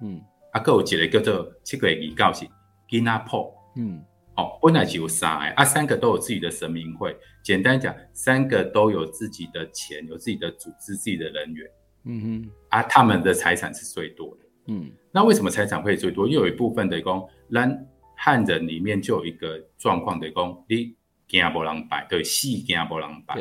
[0.00, 0.20] 嗯，
[0.52, 2.46] 啊，搁有一个叫做七月二九是
[2.88, 3.52] 囡仔铺。
[3.76, 4.02] 嗯，
[4.36, 7.16] 哦，本来就有三个，啊，三个都有自己的神明会。
[7.42, 11.70] 简单讲，三个都有自己的钱，有自己的组织，自己的人员。
[12.04, 14.44] 嗯哼，啊，他们的财产是最多的。
[14.68, 16.28] 嗯，那为什么财产会最多？
[16.28, 20.94] 又有一部分的讲，咱汉人里面就有一个状况的讲，你
[21.26, 23.34] 惊无人拜，对，死惊无人拜。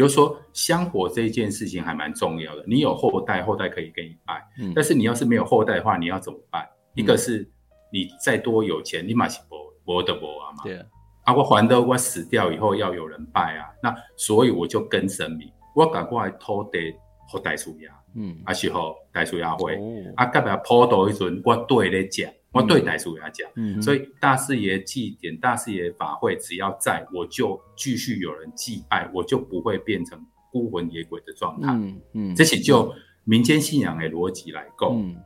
[0.00, 4.42] 对，比如说香火这一件事情还蛮重要的，你有后代，后代可以给你拜。
[4.58, 6.62] 嗯，但是你要是没有后代的话，你要怎么办？
[6.62, 7.46] 嗯、一个是
[7.92, 10.62] 你再多有钱，你嘛是博博的博啊嘛。
[10.64, 10.82] 对，
[11.24, 16.94] 啊，我还得我死掉以后要有人拜啊，那所以我就跟神明，我赶过来土地
[17.28, 17.99] 后代出呀。
[18.14, 30.18] 嗯，啊时候大师爷会，哦、啊，隔壁普渡一阵，我对咧讲，嗯、我对大师爷讲，嗯，所以大师爷祭典、大师爷法会，只要在，我就继续有人祭拜，我就不会变成
[30.50, 32.92] 孤魂野鬼的状态，嗯嗯，这是就
[33.24, 35.16] 民间信仰的逻辑来讲，嗯，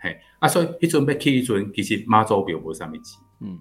[0.00, 3.58] 嘿，啊，所以一阵要去一阵，其实妈祖庙无啥物事，嗯，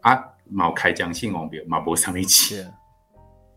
[0.00, 0.18] 啊，
[0.52, 2.66] 冇开张信王庙嘛无啥物事。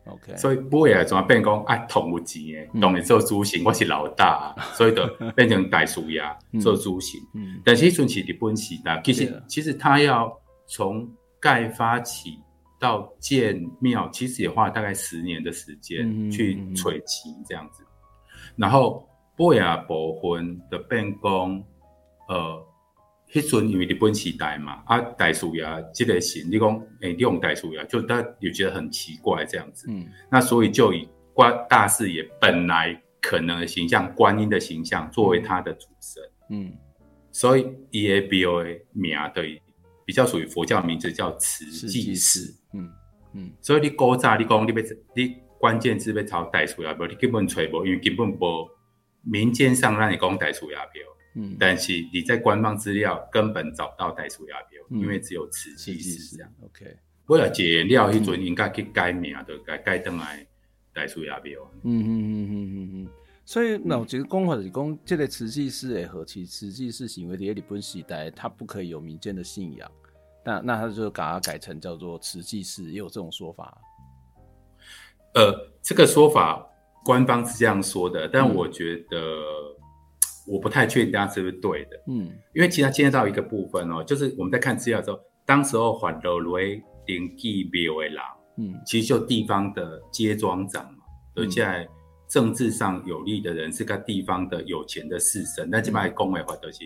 [0.05, 1.75] OK，所以不会啊，怎么变讲啊？
[1.89, 6.21] 同有钱诶，当然做主神，我是老大， 所以就变成大师爷
[6.61, 7.19] 做主神。
[7.33, 10.31] 嗯，但是顺其日本时代，其实其实他要
[10.67, 12.39] 从盖发起
[12.79, 17.83] 到建庙，其实也花了大概十年的时间去取齐这样子。
[18.55, 21.63] 然后不会啊，部分的变工，
[22.29, 22.63] 呃。
[23.35, 26.69] 迄阵因为日本时代嘛，啊，大师爷这个型，你讲，
[27.01, 29.87] 诶、欸，你用大师爷，就大家有觉得很奇怪这样子。
[29.89, 36.23] 嗯，那所以就以观大士爷本来可能的形象，观音的形象作为他的主神。
[36.49, 36.73] 嗯，
[37.33, 39.61] 所以 E A B O A 名对，
[40.05, 42.55] 比较属于佛教名字叫慈济寺。
[42.73, 42.89] 嗯
[43.33, 44.75] 嗯，所以你古早你讲你要
[45.13, 48.69] 你关键字要抄代厝爷庙，你根本找无，因为根本无
[49.23, 51.03] 民间上让你讲代厝爷庙，
[51.35, 56.51] 嗯，但是你在官方资料根本找不到代厝爷庙，嗯、因为只有瓷器是这样。
[56.63, 60.47] OK，为了解料，迄阵应该去改名，就改改登来
[60.93, 61.71] 代厝爷庙。
[61.83, 63.07] 嗯嗯嗯嗯嗯嗯。
[63.43, 69.91] 所以那我觉得讲法是讲，这个瓷器师的何其慈济寺行为的日本时代，它不可以有民间的信仰，
[70.43, 73.77] 那那他就把它改成叫做瓷器师，也有这种说法。
[75.35, 76.65] 呃，这个说法
[77.03, 79.17] 官方是这样说的，但我觉得
[80.47, 81.91] 我不太确定大家是不是对的。
[82.07, 86.65] 嗯，因为其实牵涉到一个部分哦，就是我们在看资料的时候，当时候还落来
[87.05, 88.19] 登记庙的人，
[88.57, 90.99] 嗯，其实就地方的街庄长嘛，
[91.35, 91.87] 而且在
[92.27, 96.79] 政治上有利的人，是个地方的有钱的士绅，那基本上讲的话都是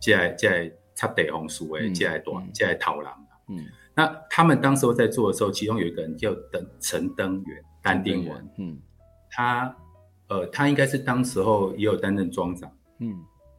[0.00, 3.14] 在在插地红树诶，在短在讨狼。
[3.48, 7.64] 嗯，那他们当时候在做的时候，其中有一个人叫登陈登元。
[7.82, 8.78] 丹丁文，嗯，
[9.30, 9.74] 他，
[10.28, 13.18] 呃，他应该是当时候也有担任庄长，嗯，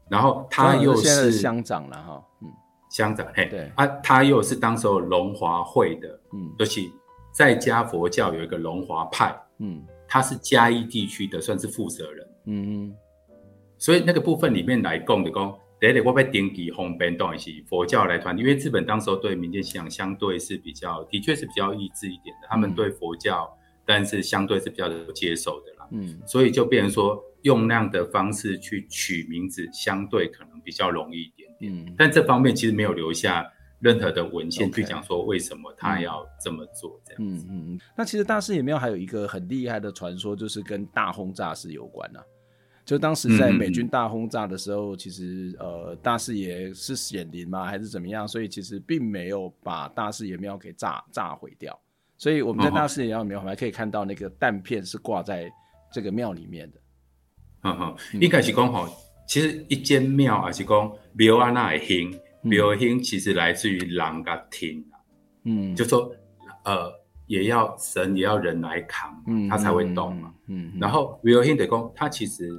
[0.10, 2.48] 然后他又是乡长了哈，嗯，
[2.90, 3.72] 乡长，嘿，对。
[3.76, 6.92] 啊，他又是当时候龙华会的，嗯，尤其
[7.34, 12.96] 在家佛教有一个龙华派，嗯，他是嘉义地区的算是负责人，嗯嗯，
[13.78, 15.54] 所以那个部分里面来供的供。
[15.80, 23.52] 得得我被登记红边当然是佛教来团，因为日本当时候对民间信仰相对是比较，的确是比较抑制一点的，他们对佛教。
[23.84, 37.80] 但是相对是比较接受的啦，嗯，所以就变成说用那样的方式去取名字，相对可能比较容易一点点，嗯，但这方面其实没有留下任何的文献去讲说为什么他要这么做这样子，嗯嗯嗯。
[37.96, 42.26] 那其实大师爷庙还有一个很厉害的传说，就是跟大轰炸是有关的，啊，
[42.86, 48.28] 就当时在美军大轰炸的时候，嗯、其实呃大视野是显灵吗，还是怎么样？
[48.28, 51.80] 所以其实并没有把大视野庙给炸炸毁掉。
[52.18, 55.52] 所以我们在大视野庙里面，我们还可以看到那个弹片是挂在
[55.92, 56.80] 这个庙里面的。
[57.64, 57.78] 嗯。
[57.78, 58.88] 哼，应该是讲吼，
[59.28, 64.84] 其实一间庙还是讲庙啊那兴，庙兴其实来自于人甲天
[65.44, 66.14] 嗯，就说
[66.66, 66.92] 呃
[67.28, 70.72] 也要神也要人来扛，嗯，他才会动嘛，嗯。
[70.80, 72.50] 然后庙兴得讲，它其实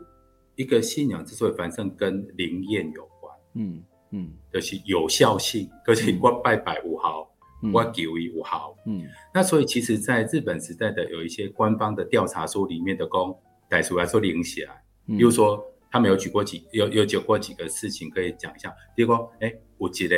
[0.56, 7.28] 一个信仰之所以繁盛，跟灵验有关，嗯嗯，就是有效性，可是我拜拜五号。
[7.72, 13.32] 我九一五号，嗯，那所以其实，在日本时代的有一些官方的调查书里面的公
[13.68, 20.16] 带出来说灵起来，比如说他们有举过几有有举过几个事情可以讲一下，比如说，哎，有一个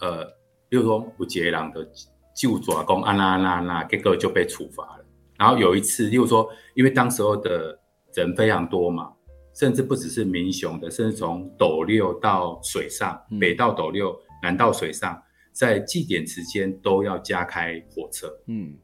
[0.00, 0.24] 呃，
[0.68, 1.88] 比如说有一个人的
[2.34, 5.04] 就抓工啊啦啦啦，结果就被处罚了。
[5.36, 7.78] 然后有一次，例如说，因为当时候的
[8.14, 9.12] 人非常多嘛，
[9.54, 15.22] 甚至不只是民雄的，甚至从斗六到水上，北到斗六，南到水上。
[15.50, 18.32] 在祭典时间都要加开火车。
[18.46, 18.76] 嗯，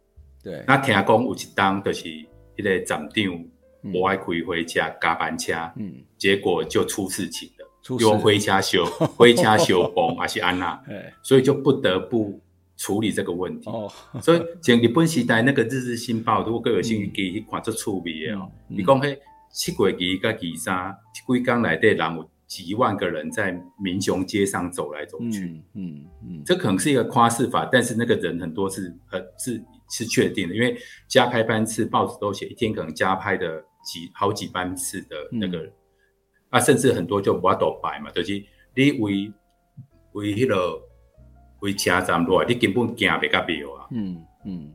[0.43, 0.65] 对。
[0.67, 3.09] 那听讲有一当就是一个站长
[3.93, 8.85] 不爱开回家加班车，嗯，结果就出事情了，出事，回家修
[9.17, 10.83] 回家修崩还是安娜，
[11.23, 12.41] 所以就不得不
[12.77, 13.71] 处理这个问题。
[13.71, 18.51] 哦， 所以像日本时代那个日日新报，如果各位有兴趣可以去看这趣味的哦。
[18.69, 19.19] 你讲嘿，
[19.53, 22.31] 七月二跟二三，几工来的人有。
[22.47, 29.61] 几万个人在民雄街上走来走去，嗯嗯，嗯，这可能是一个夸饰法，但是那个人很多是很是
[29.91, 30.77] 是确定的，因为
[31.09, 35.73] 加拍班次，报纸都写一天可能加拍的几好几班次的那个，嗯、
[36.51, 38.33] 啊，甚至很多就不都摆嘛，就是
[38.75, 39.33] 你为
[40.13, 40.83] 为迄个
[41.61, 44.73] 为车站落来，你根本行不到庙啊，嗯嗯，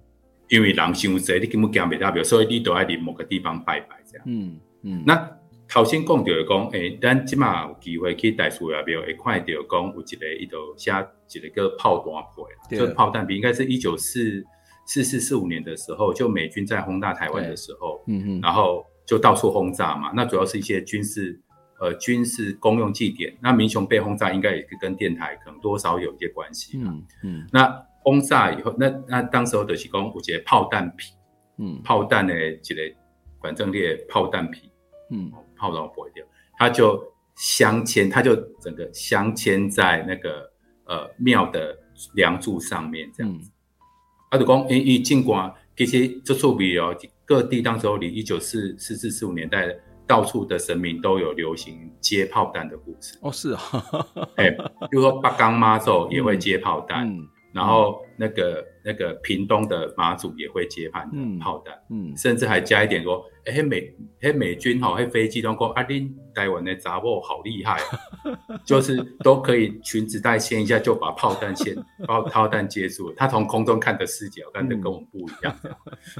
[0.50, 5.36] 因为人伤济，你根本行不到庙，所以你都要在某个地方拜拜这样，嗯嗯，那。
[5.72, 10.92] 头先讲到讲，诶、欸，咱即马有机会去代厝爷庙，会看到讲有一个伊度写
[11.36, 14.44] 一个叫炮弹碑，就炮弹碑，应该是一九四
[14.88, 21.42] 四四四五年的时候，就美军在轰炸台湾的时候，嗯嗯，然后就到处轰炸嘛，那主要是一些军事
[21.80, 31.14] 呃军事公用祭典，那民雄被轰炸，应该也是跟电台可能多少有一些关系，嗯嗯，那轰炸以后，那那当时候就是讲有一个炮弹皮，
[31.58, 32.96] 嗯，炮弹的一个
[33.42, 34.70] 反正列炮弹皮，
[35.10, 35.32] 嗯。
[35.62, 36.26] 炮弹不会掉，
[36.58, 37.04] 他就
[37.36, 40.50] 镶嵌，他就整个镶嵌在那个
[40.86, 41.78] 呃庙的
[42.14, 43.52] 梁柱上面，这样子。
[44.32, 46.96] 他就讲，因为尽管其实这处比哦，
[47.30, 49.72] 各地当时候你一九四四至四五年代，
[50.08, 53.20] 到处的神明都有流行接炮弹的故事。
[53.22, 53.62] 哦，是啊，
[54.36, 54.50] 哎，
[54.90, 57.08] 比如说八冈妈祖也会接炮弹。
[57.08, 63.92] 嗯嗯然后那个那个屏东的马祖也会接盘炮弹，嗯，甚至还加一点说，哎美
[64.22, 67.80] 哎美军哈，哎飞机都讲啊，恁台湾的杂货好厉害，
[68.64, 71.76] 就是都可以裙子带掀一下就把炮弹先
[72.06, 73.16] 把炮弹接住了。
[73.18, 75.56] 他从空中看的视角，跟的跟我们不一样，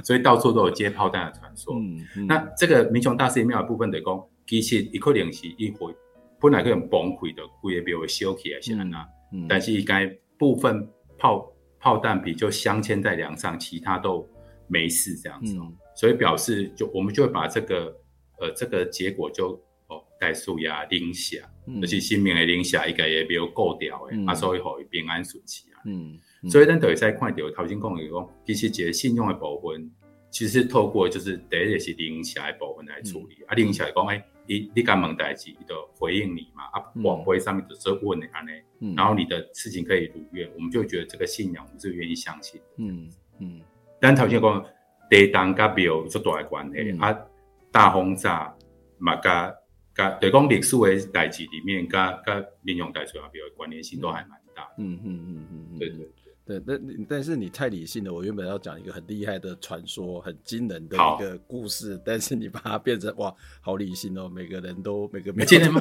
[0.02, 1.74] 所以到处都有接炮弹的传说。
[1.76, 1.98] 嗯。
[2.16, 5.94] 嗯、那这个民雄大士爷庙的部分的讲，其实一可能是一回
[6.40, 9.06] 本来可能崩溃的，故意被我修起来先啊。
[9.48, 10.88] 但是应该部分
[11.20, 14.28] 炮炮弹皮就镶嵌在梁上，其他都
[14.66, 15.54] 没事这样子。
[15.56, 17.94] 嗯、所以表示就我们就会把这个
[18.40, 19.50] 呃这个结果就
[19.88, 20.02] 哦。
[20.20, 21.38] 代数呀，零下，
[21.80, 25.80] 就是生命的零下，应该也没有够掉的，啊，所以可以平安顺气啊。
[25.86, 26.14] 嗯，
[26.50, 29.90] 所以咱就会使看到头先讲的讲，其实这个信用的部分，
[30.30, 33.42] 其实透过就是第一个是零下的部分来处理。
[33.46, 36.64] 啊，零下讲，哎，你你敢问代志，伊就回应你嘛。
[36.72, 42.60] 啊，广播上面就是问你安尼，然后你的事情可以如愿，我们就觉得这个信仰，我们是愿意相信。
[42.76, 43.60] 嗯嗯。
[44.00, 44.66] 但头先讲
[45.08, 47.16] 地动甲庙做大的关系，啊，
[47.70, 48.52] 大轰炸
[48.98, 49.54] 嘛甲。
[50.18, 54.74] 对，讲历史的代志里面，跟跟民用代水啊，比较关联性都还蛮大的。
[54.78, 58.12] 嗯嗯嗯嗯对对对，对，但但是你太理性了。
[58.12, 65.80] 我原本要讲一个很厉害的传说，很惊人的一个故事，但是你把它变成哇，好理性哦，每个人都每个没见吗？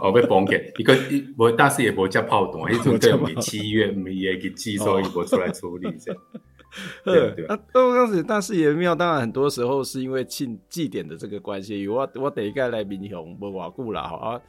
[0.00, 6.22] 哦，被崩给一个一，我大师也不会叫炮弹，一种对我们七月没也给寄收一波出来处理这样。
[7.04, 11.88] 对对，那刚开始大师爷庙，当然很多时候是因为庆祭典的这个关系。
[11.88, 14.40] 我我第一个来民雄，无偌久啦，啊。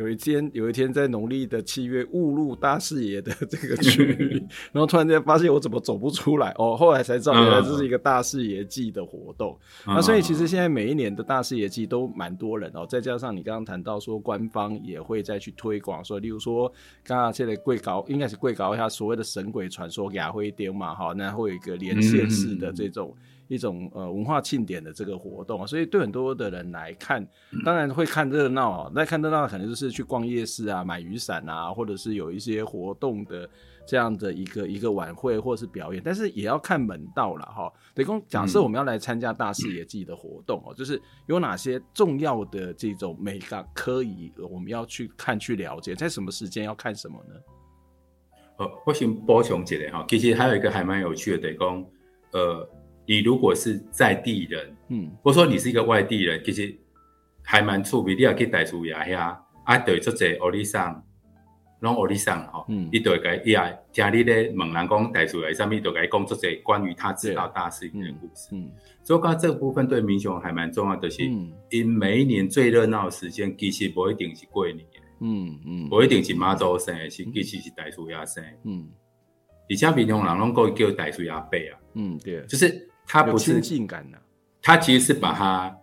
[0.00, 4.42] 有一天，有一天在农历的七月误入大士爷的这个区域，
[4.72, 9.54] 然后突然间发现我怎么走不出来哦，后来才知道原来这是一个大士爷祭的活动。
[9.86, 16.72] 那、所以其实现在每一年的大士爷祭都蛮多人哦，再加上你刚刚谈到说官方也会再去推广，说例如说
[17.04, 23.14] 刚刚现在贵高应该是贵高一下所谓的神鬼传说雅灰雕嘛，哈，那会有一个连线式的这种。
[23.14, 27.26] 嗯一种呃文化庆典的这个活动，所以对很多的人来看，
[27.64, 28.92] 当然会看热闹啊。
[28.94, 33.50] 那看热闹可能就是去逛夜市啊，买雨伞啊，或者是有一些活动的
[33.84, 37.72] 这样的一个一个晚会或者是表演，但是也要看门道了哈。
[37.92, 47.34] 等于假设我们要来参加大士爷祭的活动哦，就是有哪些重要的这种美感可以我们要去看去了解，在什么时间要看什么呢？
[48.58, 51.84] 呃，我先补充一下哈，其实还有一个还蛮有趣的，等于讲
[52.30, 52.70] 呃。
[53.10, 56.72] 你如果是在地人，嗯，或者说你是一个外地人，其实
[57.42, 58.16] 还蛮出名。
[58.16, 61.04] 你要去大士爷遐，啊，对，做这奥利桑，
[61.80, 68.70] 拢奥利桑吼，嗯，你都会甲伊啊，听你咧问人讲大士爷上面都甲伊讲做这关于他知道大事情的故事，嗯，
[69.02, 71.24] 所以讲这部分对民雄还蛮重要的，是，
[71.70, 74.86] 因每一年最热闹的时间，其实不一定是过年，
[75.18, 78.88] 嗯嗯，不一定是妈祖生，是其实是大士爷生，嗯，
[79.68, 82.86] 而且民雄人拢过叫大士爷伯啊，嗯，对，就是。
[83.10, 84.18] 他不是亲近感的，
[84.62, 85.76] 他其实是把他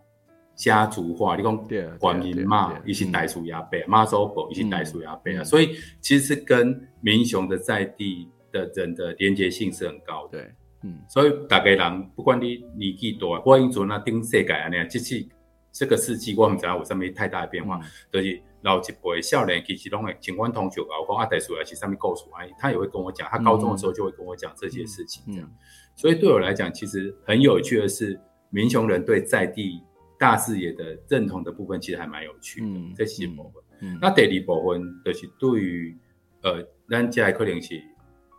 [0.55, 1.35] 家族化。
[1.35, 1.67] 你讲
[1.99, 10.39] 观音妈，一起大士爷伯，妈祖婆一起大士爷伯啊，所以其实是跟民雄的在地的人的连接性是很高的。
[10.39, 15.27] 对，嗯，所以大概人不管你年纪多，我因做那顶世界啊，那样，这次
[15.73, 17.77] 这个世纪我唔知道有什么太大的变化，
[18.09, 25.51] 就是老一辈少年其实拢会尽管同学啊，我讲啊大士爷是上面故事啊，他也会跟我讲，他高中的时候就会跟我讲这些事情，这样。
[25.97, 28.17] 所以对我来讲，其实很有趣的是，
[28.51, 29.81] 民雄人对在地
[30.19, 32.67] 大视野的认同的部分，其实还蛮有趣的。
[32.67, 35.97] 嗯、这些部分，嗯嗯、那第二部分就是对于
[36.43, 37.81] 呃，咱家可能是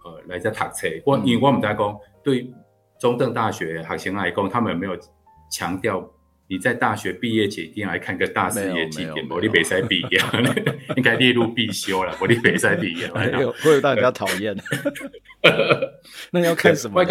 [0.05, 2.49] 呃来在读册，我、嗯、因为我们在讲对
[3.01, 4.97] 中正大学学生来讲，他们有没有
[5.51, 6.09] 强调
[6.47, 9.29] 你在大学毕业前一定要来看个大士爷祭典？
[9.29, 10.21] 我你别再毕业，
[10.97, 12.17] 应该列入必修了。
[12.21, 14.57] 我你别再毕业， 会有让人家讨厌。
[16.33, 17.05] 那要看什么？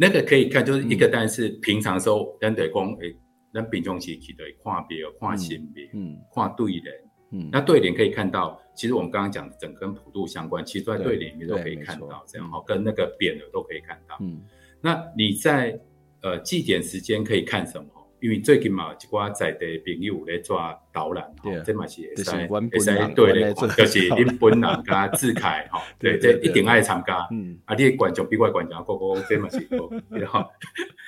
[0.00, 3.14] 那个可以看，就是一个，单是平常的时候，咱得讲，诶，
[3.52, 6.84] 咱平常时去对跨别、跨性别、嗯，跨对联，
[7.32, 14.16] 嗯，那对联可以看到，其实我们刚刚讲的整跟普渡相关，其实在对联里面都可以看到，这样哈，跟那个匾额都可以看到。
[14.20, 14.40] 嗯，
[14.80, 15.78] 那你在
[16.22, 17.90] 呃祭典时间可以看什么？
[18.20, 20.60] 因为最近嘛，一寡在地朋友咧做
[20.92, 27.26] 导览，哈，这嘛是会使会使对咧， 就是恁本人加志凯，吼， 对，这一定爱参加。
[27.30, 30.44] 嗯，啊，你观众比我观众个个，这嘛是好，然后，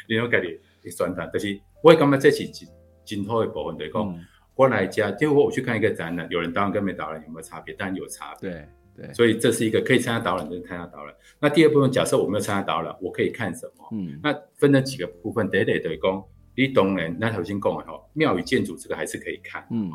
[0.08, 2.66] 然后家己去宣传，就是我感觉这是真
[3.04, 4.20] 真好的部分，就是讲
[4.54, 7.74] 我来家，就我去看一个展览，有人导览跟没导览有没有差别？
[7.74, 8.50] 当然有差别。
[8.50, 11.14] 对对，所以这是一个可以参加导览，就是参加导览。
[11.40, 13.88] 那第二部分，假设我没有参加导览，我可以看什么？
[13.92, 16.24] 嗯，那分了几个部分，第一类就是讲。
[16.55, 19.66] 你当然，那头先讲的吼，庙宇建筑这个还是可以看。
[19.70, 19.90] 嗯，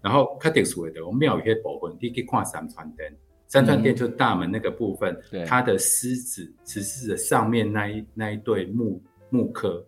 [0.00, 3.14] 然后较特殊的，我庙宇的部分，你可以看三川殿。
[3.48, 9.86] 三川殿就是大门那个部分，嗯、它的狮子、石狮的上面那一那一对木木刻，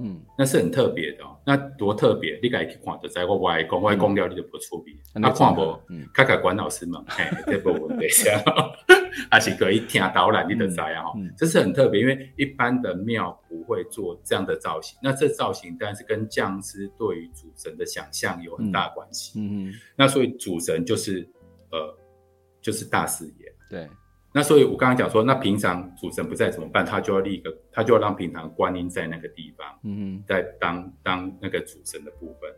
[0.00, 1.36] 嗯，那是很特别的哦。
[1.44, 3.24] 那多特别，你该去看就知。
[3.24, 4.96] 我外公外公了，你就不出名。
[5.14, 5.78] 那看无，
[6.12, 8.42] 看看管老师们，嘿，这部分等一下，
[9.30, 11.02] 还是可以听导览，你就知啊。
[11.02, 14.98] 哈，这是很特别，因为一般的庙不会做这样的造型。
[15.02, 19.38] 那这造型当然是跟匠师对于主神的想象有很大关系。
[19.38, 19.74] 嗯嗯。
[19.94, 21.28] 那所以主神就是
[21.70, 21.96] 呃，
[22.60, 23.52] 就是大师爷。
[23.68, 23.88] 对。
[24.34, 26.86] 那所以，我刚刚讲说，那平常主神不在怎么办？
[26.86, 32.50] 他就要立一个，他就要让平常观音在那个地方，嗯，在当当那个主神的部分。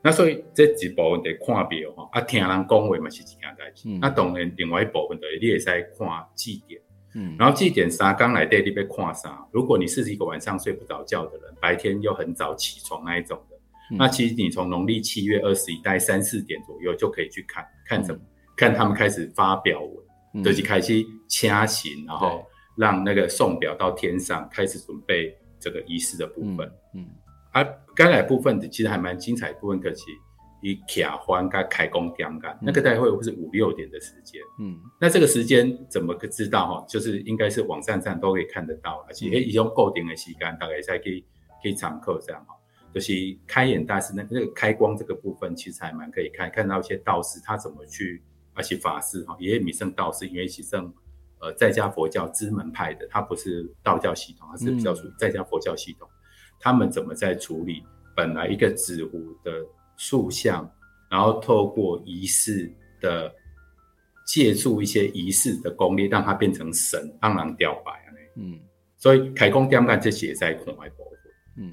[0.00, 3.88] 那所以这几部分得看庙哈，啊，听人讲话嘛是一件代志。
[4.00, 6.80] 那当然，另外一部分的你也是在看祭典，
[7.14, 9.46] 嗯，然后祭典啥刚来对你被看啥？
[9.52, 13.56] 如果你是一个晚上睡不着觉的人，白天又很早起床那一种的，
[13.92, 18.18] 嗯、那其实你从农历七月二十一大概三四点左右就可以去看看什么？
[18.18, 18.26] 嗯、
[18.56, 20.07] 看他们开始发表文。
[20.42, 22.44] 就是开始掐行，然后
[22.76, 26.70] 让那个送表到天上，开始准备这个仪式的部分。
[26.94, 27.06] 嗯，
[27.52, 27.64] 而
[27.94, 30.02] 该来部分的其实还蛮精彩的部分，可是
[30.62, 34.40] 以卡欢跟开工点干，那个大概会是五六点的时间。
[34.60, 36.86] 嗯，那这个时间怎么个知道哈？
[36.88, 41.24] 就是应该是网站上都可以看得到，而且已经固定的时间，大概才可以
[41.62, 42.54] 可以常客这样哈。
[42.94, 43.12] 就是
[43.46, 48.22] 开眼大师那那个开光这个部分，其实还蛮可以看，看到一些道士他怎么去。
[48.58, 50.92] 而且法师哈，也有米圣道士，因为其圣，
[51.38, 56.08] 呃，在家佛教支门派的，他不是道教系统，他是比较属于在家佛教系统。
[56.10, 56.18] 嗯、
[56.58, 57.84] 他们怎么在处理
[58.16, 59.64] 本来一个纸糊的
[59.96, 60.68] 塑像，
[61.08, 62.68] 然后透过仪式
[63.00, 63.32] 的
[64.26, 67.92] 借助一些仪式的功力，让它变成神，让人雕白
[68.34, 68.58] 嗯，
[68.96, 71.32] 所以开光点干这些在看外部分。
[71.58, 71.72] 嗯，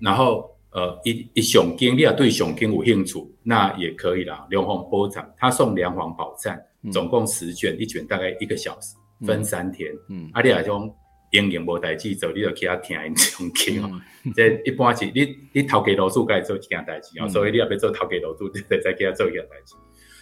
[0.00, 0.57] 然后。
[0.70, 4.46] 呃，一一上经，你要对上经有兴趣，那也可以啦。
[4.50, 6.62] 梁皇宝栈，他送梁皇宝栈，
[6.92, 8.94] 总共十卷，一卷大概一个小时，
[9.26, 9.90] 分三天。
[10.10, 10.94] 嗯，啊，你啊种
[11.32, 13.90] 营营无代志做，你就去他听因上经哦。
[14.36, 19.74] 这一般是你你头家老祖该做一件代志哦，所以你要要做头家老祖， 你得再给他做一件代志。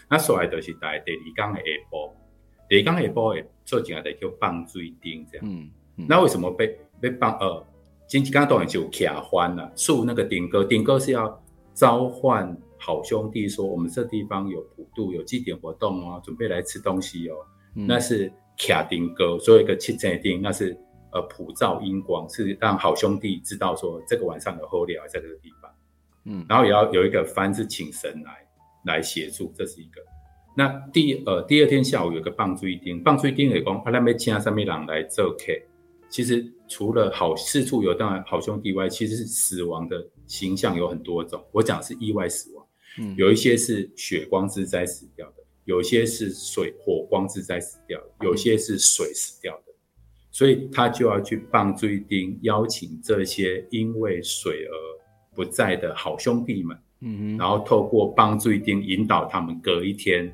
[0.08, 2.12] 那所来就是在第二天的下晡，
[2.68, 5.44] 第二天下晡会做一件代叫放水灯这样。
[5.44, 5.68] 嗯，
[6.08, 7.66] 那为什么被被放呃？
[8.08, 11.42] 前几刚当然就卡欢了，树那个顶哥，顶哥是要
[11.74, 17.34] 召唤好兄弟，说我们这地方有普渡，有祭典活动哦，准备来吃东西哦。
[17.74, 20.76] 嗯、那是卡顶哥，所以一个七彩丁，那是
[21.12, 25.70] 呃普照阴光，是让好兄弟知道说这个晚上有候鸟在这个地方。
[26.24, 28.46] 嗯，然后也要有一个幡是请神来
[28.84, 30.00] 来协助，这是一个。
[30.56, 35.52] 那第呃第二天下午有个放水丁，放水灯也讲，他那要请什么人来做客？
[36.08, 41.44] 其实除了好四处有当然好兄弟外，其实是死亡的形象有很多种。
[41.52, 42.66] 我讲的是意外死亡，
[42.98, 49.62] 嗯，有一些是血光之灾死掉的，有些是水火光之灾死掉的，有些是水死掉的。
[50.30, 54.74] 所以他就要去帮追丁，邀请这些因为水而
[55.34, 60.30] 不在的好兄弟们，嗯，然后透过帮追丁引导他们隔一天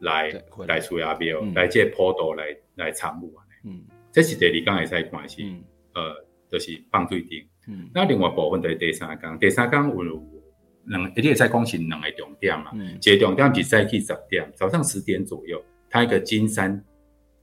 [0.00, 0.32] 来
[0.66, 3.84] 来出亚标，嗯、来借坡斗来来参悟嗯。
[4.12, 5.62] 这是第二天会使看是，嗯、
[5.94, 7.46] 呃，就是放水顶。
[7.68, 10.02] 嗯，那另外部分就是第三天，第三天有
[10.86, 12.70] 两，你会使讲是两个重点嘛。
[12.74, 16.82] 嗯，一个重点是早起十点，早上十点左右，它一个金山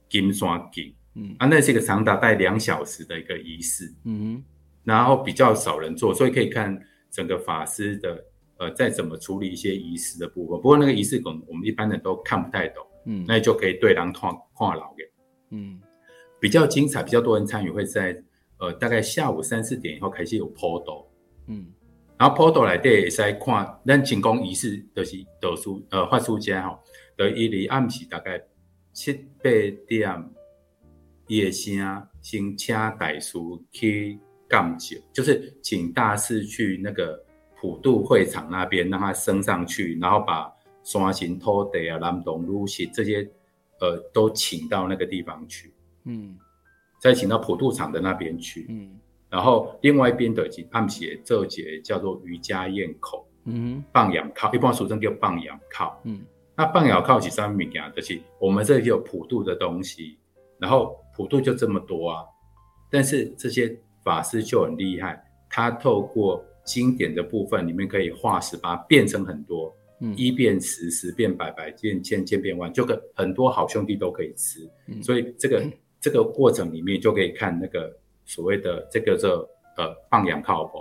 [0.08, 0.94] 金山景。
[1.14, 3.90] 嗯，啊，那是一个长达大概两小时的一个仪式。
[4.04, 4.42] 嗯，
[4.84, 6.78] 然后比较少人做，所以可以看
[7.10, 8.24] 整个法师的，
[8.58, 10.56] 呃，在怎么处理一些仪式的部分。
[10.60, 12.84] 不过那个仪式可能我们一般人都看不太懂。
[13.06, 15.08] 嗯，那就可以对人看看老嘅。
[15.50, 15.80] 嗯。
[16.40, 18.22] 比较精彩，比较多人参与，会在
[18.58, 21.06] 呃大概下午三四点以后开始有坡斗，
[21.46, 21.66] 嗯，
[22.16, 26.78] 然后坡斗来对在看，咱进宫仪式就是读书呃发书家吼，
[27.16, 28.40] 的伊离暗时大概
[28.92, 29.50] 七八
[29.86, 30.30] 点
[31.26, 31.74] 夜声
[32.20, 33.38] 先请大师
[33.72, 34.18] 去
[34.48, 37.22] 讲解，就是请大师去那个
[37.60, 40.52] 普渡会场那边让他升上去，然后把
[40.84, 43.28] 山神土地啊、南东路西这些
[43.80, 45.72] 呃都请到那个地方去。
[46.08, 46.36] 嗯，
[46.98, 48.98] 再请到普渡场的那边去，嗯，
[49.30, 56.22] 然后另外一边的暗写这节叫做瑜伽堰口，嗯，棒仰靠，一般俗称叫棒仰靠，嗯，
[56.56, 57.92] 那棒仰靠是什么物件？
[57.94, 60.18] 就是我们这里有普渡的东西，
[60.58, 62.24] 然后普渡就这么多啊，
[62.90, 69.74] 但是这些法师就很厉害，他透过经典的部分里面可以化十八变成很多。
[70.00, 74.60] 嗯、一变十，十变百，百变千，千变万，就跟很多好兄弟都可以吃。
[74.86, 77.94] 嗯、所以这个、嗯、这个过程里面就可以看那个
[78.24, 79.28] 所谓的这个这
[79.76, 80.78] 呃放仰靠谱。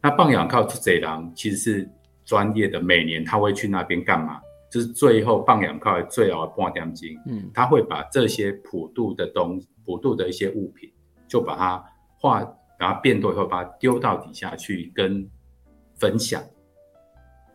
[0.00, 1.90] 那放仰靠这人其实是
[2.24, 4.40] 专业的，每年他会去那边干嘛？
[4.70, 10.90] 就是最后放仰靠最后的半点金，嗯，他会把这些普渡的东普渡的一些物品，
[11.28, 11.84] 就把它
[12.18, 12.40] 化
[12.78, 15.28] 然后变多以后把它丢到底下去跟
[15.96, 16.42] 分享。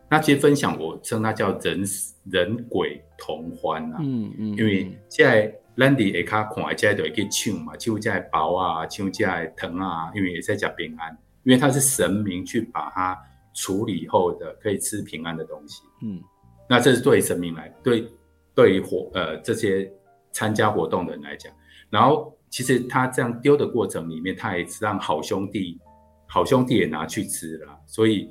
[0.08, 1.82] 那其实分享我称它叫人
[2.30, 13.16] 人鬼同欢啊，嗯嗯，因为现在咱伫下骹看，在都会去唱嘛，唱在包啊，唱在疼啊，因为也在讲平安，因为它是神明去把它
[13.54, 16.20] 处理后的可以吃平安的东西，嗯，
[16.68, 18.10] 那这是对神明来，对
[18.54, 19.90] 对于活呃这些
[20.32, 21.52] 参加活动的人来讲，
[21.90, 25.78] 然后其实他这样丢的过程里面，他也是让好兄弟
[26.26, 28.28] 好兄弟也拿去吃了，所以。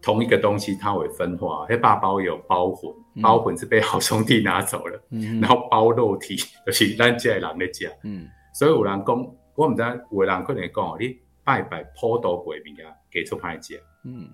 [0.00, 1.66] 同一个东西，它会分化。
[1.68, 2.88] 那八包有包魂，
[3.22, 6.36] 包魂是被好兄弟拿走了，嗯、然后包肉体
[6.66, 7.88] 就是咱这人的家。
[8.04, 9.82] 嗯，所以有人讲，我唔知
[10.12, 13.82] 有人可能讲，你拜拜普渡过物件，给出歹食。
[14.04, 14.28] 嗯，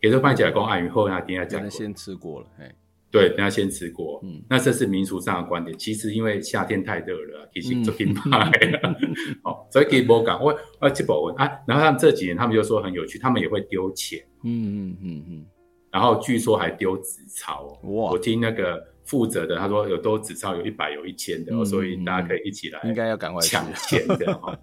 [0.00, 2.64] 给出歹食来讲，爱与后那等下讲，先吃过了，嘿。
[3.10, 4.18] 对，等下先吃过。
[4.22, 5.76] 嗯，那这是民俗上的观点。
[5.76, 8.58] 其实因为夏天太热了，其实就挺怕的。
[9.44, 11.46] 哦，所以给我讲，我我去保温啊。
[11.66, 14.18] 然后他们这几年，他们就说很有趣，他们也会丢钱。
[14.44, 15.46] 嗯嗯嗯嗯。
[15.92, 17.78] 然后据说还丢纸钞。
[17.82, 18.10] 哇！
[18.10, 22.80] 我听那个负责的他说，有多纸钞，有一百，有一千的，所以大家可以一起来。
[22.84, 24.58] 应该要赶快抢钱的哈。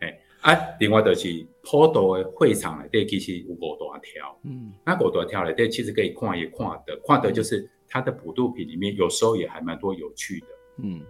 [0.00, 4.38] 哎，啊，另外就是普渡的会场里，其实有五大条。
[4.42, 7.70] 嗯，那五大条里，底，其实可以看也看的，看的就是。
[7.94, 10.46] 它的普渡品里面有时候也还蛮多有趣的，
[10.82, 11.02] 嗯，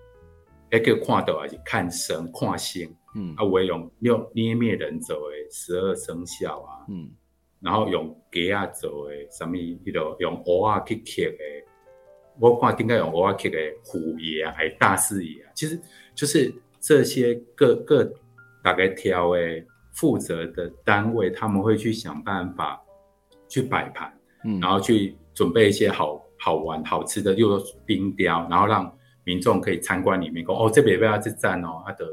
[0.72, 7.08] 一个看到还是看神看星，嗯啊，我也用用捏灭人走诶，十二生肖啊，嗯，
[7.62, 11.64] 然后用鸡啊做诶，什么迄个用蚵啊去刻诶，
[12.40, 15.80] 我看应该用蚵啊刻诶虎爷啊，还是大士爷啊，其实
[16.14, 18.04] 就是这些各各
[18.62, 22.82] 大概挑诶负责的单位，他们会去想办法
[23.48, 24.12] 去摆盘，
[24.44, 26.20] 嗯，然后去准备一些好。
[26.44, 28.92] 好玩好吃的，又是冰雕，然后让
[29.22, 32.04] 民众可以参观里面讲哦，这边不要去站哦，他的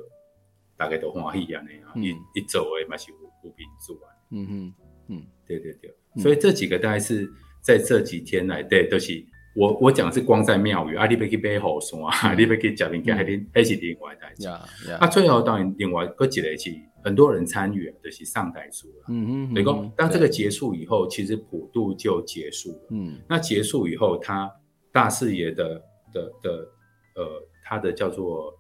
[0.78, 4.74] 大概都欢喜一样的，一一走诶，嘛是无平做完，嗯哼，
[5.10, 7.30] 嗯，对对对，嗯、所以这几个大概是
[7.62, 16.74] 在这几天来，对，都、就是我我讲的是光在庙宇，啊，你别去买好山，啊， 你别去食物件，还是还是另外代志，啊，最后当然另外搁一个是。
[17.02, 19.06] 很多人参与，就是上代书了。
[19.08, 22.88] 嗯嗯，等于说，当这个结束以后，其实普渡就结束了。
[22.90, 24.52] 嗯，那结束以后，他
[24.92, 25.82] 大四爷的
[26.12, 26.68] 的的
[27.16, 28.54] 呃，他的叫做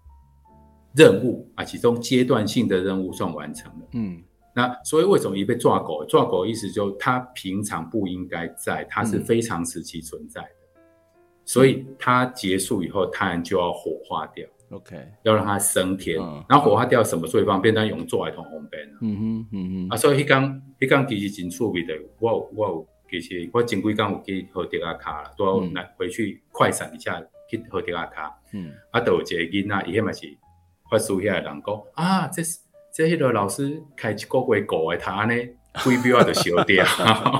[0.95, 3.87] 任务啊，其中阶段性的任务算完成了。
[3.91, 4.23] 嗯，
[4.53, 6.03] 那所以为什么一被抓狗？
[6.05, 10.81] 抓狗意思就是他平常不应该在，他是非常时期存在的，
[11.45, 14.45] 所以他结束以后，他人就要火化掉。
[14.71, 17.73] OK，要让它升天，嗯、然后火化掉什么最方便？
[17.73, 27.19] 当用做来同红边嗯哼，嗯哼，啊，所以迄刚迄刚其实真趣味的，我我有其实我前几天有去喝迪亚卡了，都要来回去快闪一下
[27.49, 28.31] 去喝迪亚卡。
[28.53, 30.37] 嗯，啊，都有一个囡仔，伊迄嘛是
[30.87, 32.59] 发书遐的人讲啊，这是
[32.99, 35.47] 这迄个老师开一个月狗诶，他安尼。
[35.85, 36.83] 规标啊，就烧掉，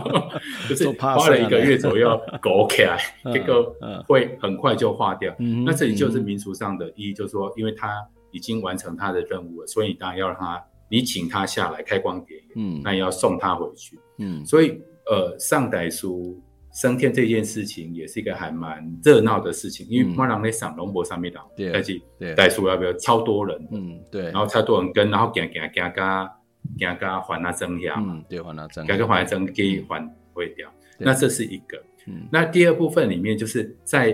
[0.70, 2.97] 就是花了一个月左右搞起来，
[3.34, 3.76] 这个
[4.07, 5.36] 会很快就化掉。
[5.66, 7.91] 那这里就是民俗上的意义，就是说，因为他
[8.32, 16.39] 已经完成他的任务了，所以当然要让他，你请他下来开光点，嗯，那也要送他回去，嗯，所以呃，上代书
[16.72, 21.99] 升天这件事情也是一个还蛮热闹的事情，因为马上在上龙博上面对，而且
[22.36, 26.36] 代书要不要超多人，嗯，对，然后超多人跟，然后行行行加。
[26.78, 30.70] 加加还那增压嘛，对，还那增，加加还增可以还会掉。
[30.97, 31.82] 那这是一个。
[32.05, 34.11] 嗯那第二部分里面就是在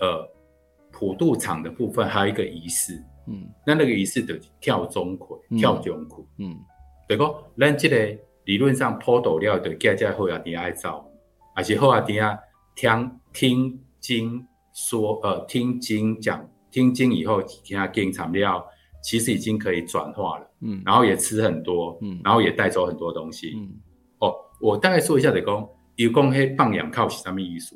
[0.00, 0.28] 呃
[0.90, 3.00] 普渡场的部分，还有一个仪式。
[3.28, 6.24] 嗯，那那个仪式的跳钟馗，跳钟馗。
[6.38, 6.58] 嗯，
[7.06, 7.32] 对个？
[7.56, 11.08] 咱这个理论上普渡了的，家家好啊，底爱照，
[11.54, 12.38] 而且好啊，底下
[12.74, 18.64] 听听经说，呃，听经讲，听经以后听他经材料。
[19.02, 23.72] 其实已经可以转化了，嗯，然后也吃很多，嗯，然后也带走很多东西，嗯，
[24.18, 24.30] 哦，
[24.60, 27.74] 我大概说一下的讲，有讲黑棒养靠是什么意思？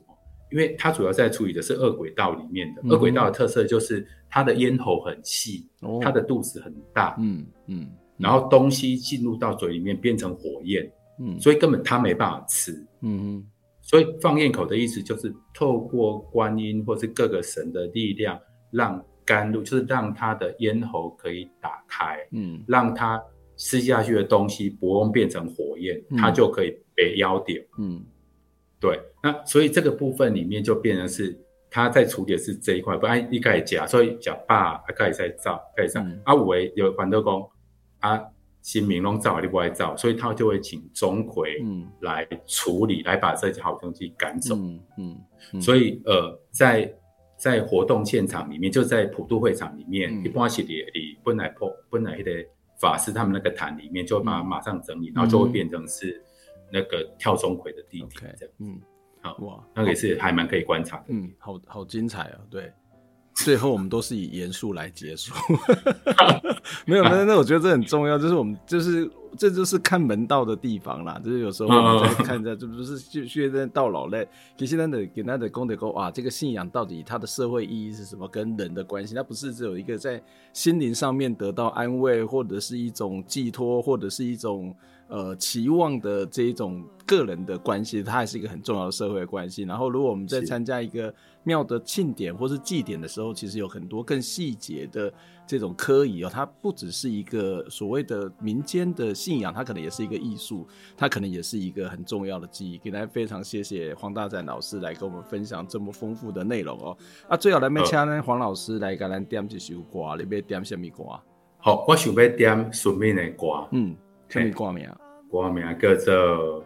[0.53, 5.67] 因为它主要在处理的是饿鬼道里面的，饿鬼道的特色就是它的咽喉很细，
[6.03, 10.87] 它的肚子很大，嗯嗯，然后东西进入到嘴里面变成火焰，
[11.21, 13.47] 嗯，所以根本它没办法吃，嗯嗯，
[13.95, 18.37] 所以放焰口的意思就是透过观音或是各个神的力量
[18.73, 19.01] 让。
[19.27, 23.19] 甘露就是让他的咽喉可以打开，嗯，让他
[23.57, 28.05] 吃下去的东西不用变成火焰，嗯、他就可以被妖掉，嗯，
[28.79, 29.01] 对。
[29.23, 31.35] 那所以这个部分里面就变成是
[31.71, 36.05] 他在处理的是这一块，不然一开始讲，所以讲爸开始在造，开始造。
[36.25, 37.51] 阿五维有反德公，
[38.01, 38.23] 啊，
[38.65, 45.21] 新民龙造你不爱造，所以他就会请钟馗嗯来处理，嗯、来把这些好东西赶走，嗯嗯。
[45.53, 46.93] 嗯所以呃在。
[47.37, 52.31] 在活动现场里面，就在普渡会场里面，一般是你你本来破本来的
[52.81, 56.23] 法师他们那个坛里面，就会把它马上整理，嗯、然后就会变成是
[56.73, 58.55] 那个跳钟馗的地点这样。
[58.61, 58.81] 嗯，
[59.21, 61.05] 好哇，那个也是还蛮可以观察的。
[61.09, 62.41] 嗯，好好精彩啊！
[62.49, 62.73] 对。
[63.35, 65.35] 最后我们都是以严肃来结束，
[66.87, 74.27] 没有，那那我觉得这很重要，就是我们就是这就是看门道的地方啦，就是有时候我们在看着，这不是就现在到老嘞，
[74.57, 80.23] 其实那的给那的功德沟啊，这个信仰到底它的社会意义是什么，跟人的关系，它不是只有一个在
[80.53, 84.75] 心灵上面得到安慰，或者是一种寄托，或者是一种。
[85.07, 89.63] 呃，期望的这一种个人的关系，它还是一个很重要的社会关系。
[89.65, 91.15] 然后，如果我们在参加一个
[91.45, 95.13] 庙的庆典或是祭典的时候，其实有很多更细节的
[95.47, 100.67] 这种科仪哦，它不只是一个所谓的民间的信仰，它可能也是一个艺术，
[100.97, 102.79] 它可能也是一个很重要的记忆。
[102.79, 106.97] 给大家非常谢谢黄大展老师来跟我们分享这么丰富的内容哦。
[107.29, 111.05] 啊，最后来麦请呢黄老师来给咱点一首歌，你要点什么歌？
[111.59, 113.69] 好，我想要点顺便的歌。
[113.73, 113.95] 嗯，
[114.29, 114.89] 什么歌名？
[115.31, 116.65] 歌名叫做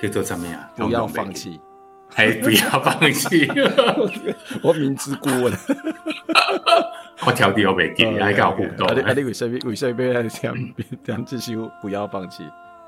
[0.00, 0.70] 叫做什么呀？
[0.76, 1.58] 不要放弃，
[2.12, 3.48] 还不要放弃。
[4.62, 5.52] 我明知故问，
[7.26, 8.86] 我调的我没给你，还搞互动。
[8.88, 10.22] 啊，你为什么为什么要
[11.02, 12.44] 这样这首不要放弃？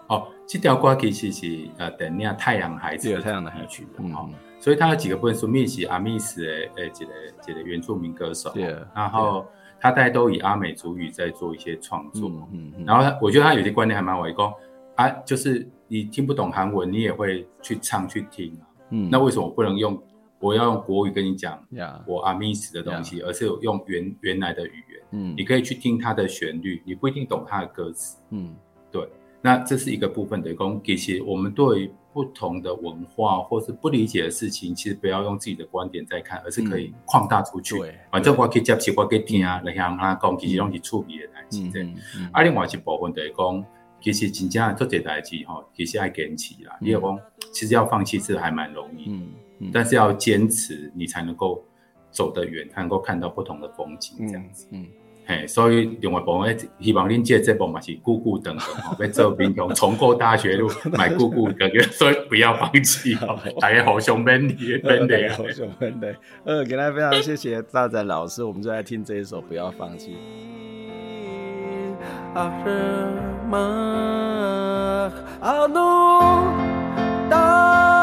[0.08, 3.82] 哦，这条歌其实是呃，等那太阳孩子，太阳的孩子。
[3.98, 4.12] 嗯，
[4.60, 8.50] 所以他有几个部分，说密是阿密斯的呃，几个几个原住民歌手。
[8.52, 9.46] 对，然后
[9.80, 12.28] 他大概都以阿美族语在做一些创作。
[12.52, 14.52] 嗯嗯，然后我觉得他有些观念还蛮伟功。
[14.96, 18.68] 啊，就是你听不懂韩文，你也会去唱去听啊。
[18.92, 20.00] 嗯，那为什么不能用？
[20.38, 21.56] 我要用国语跟你讲.
[22.04, 23.26] 我阿密斯的东西，Yeah.
[23.26, 25.00] 而是用原原来的语言。
[25.12, 28.18] 嗯，你可以去听它的旋律，你不一定懂它的歌词。
[28.30, 28.52] 嗯，
[28.90, 29.08] 对。
[29.40, 30.80] 那这是一个部分的功。
[30.84, 37.76] 其实我们对于不同的文化或是不理解的事情，其实不要用自己的观点在看，而是可以扩大出去。
[38.10, 41.62] 反正我可以接起，我可以听啊，来向他讲，其实拢是趣味的代志。
[41.76, 42.28] 嗯嗯。
[42.32, 43.64] 啊，另外一部分就是讲。
[44.02, 46.76] 其实真正做这代志哈，其实爱坚持啦。
[46.80, 47.18] 你讲，
[47.52, 49.28] 其实要放弃是还蛮容易，嗯
[49.60, 51.64] 嗯，但是要坚持，你才能够
[52.10, 54.66] 走得远，才能够看到不同的风景，这样子。
[54.70, 54.86] 嗯，
[55.24, 66.16] 嘿，所以另外部分希望恁这这部嘛是久久长长哈， 要做民雄重过大学路， 买姑姑等等，所以不要放弃哈， 大家互相勉励，勉励啊，互相勉励。
[66.44, 70.12] 呃，给大家非常谢谢大展老师，我们就来听这一首《不要放弃》。
[72.34, 72.64] אַ
[73.52, 73.62] שמח
[75.42, 75.92] אנו
[77.28, 78.01] דאַ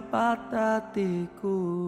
[0.00, 0.82] 的
[1.40, 1.87] 鼓。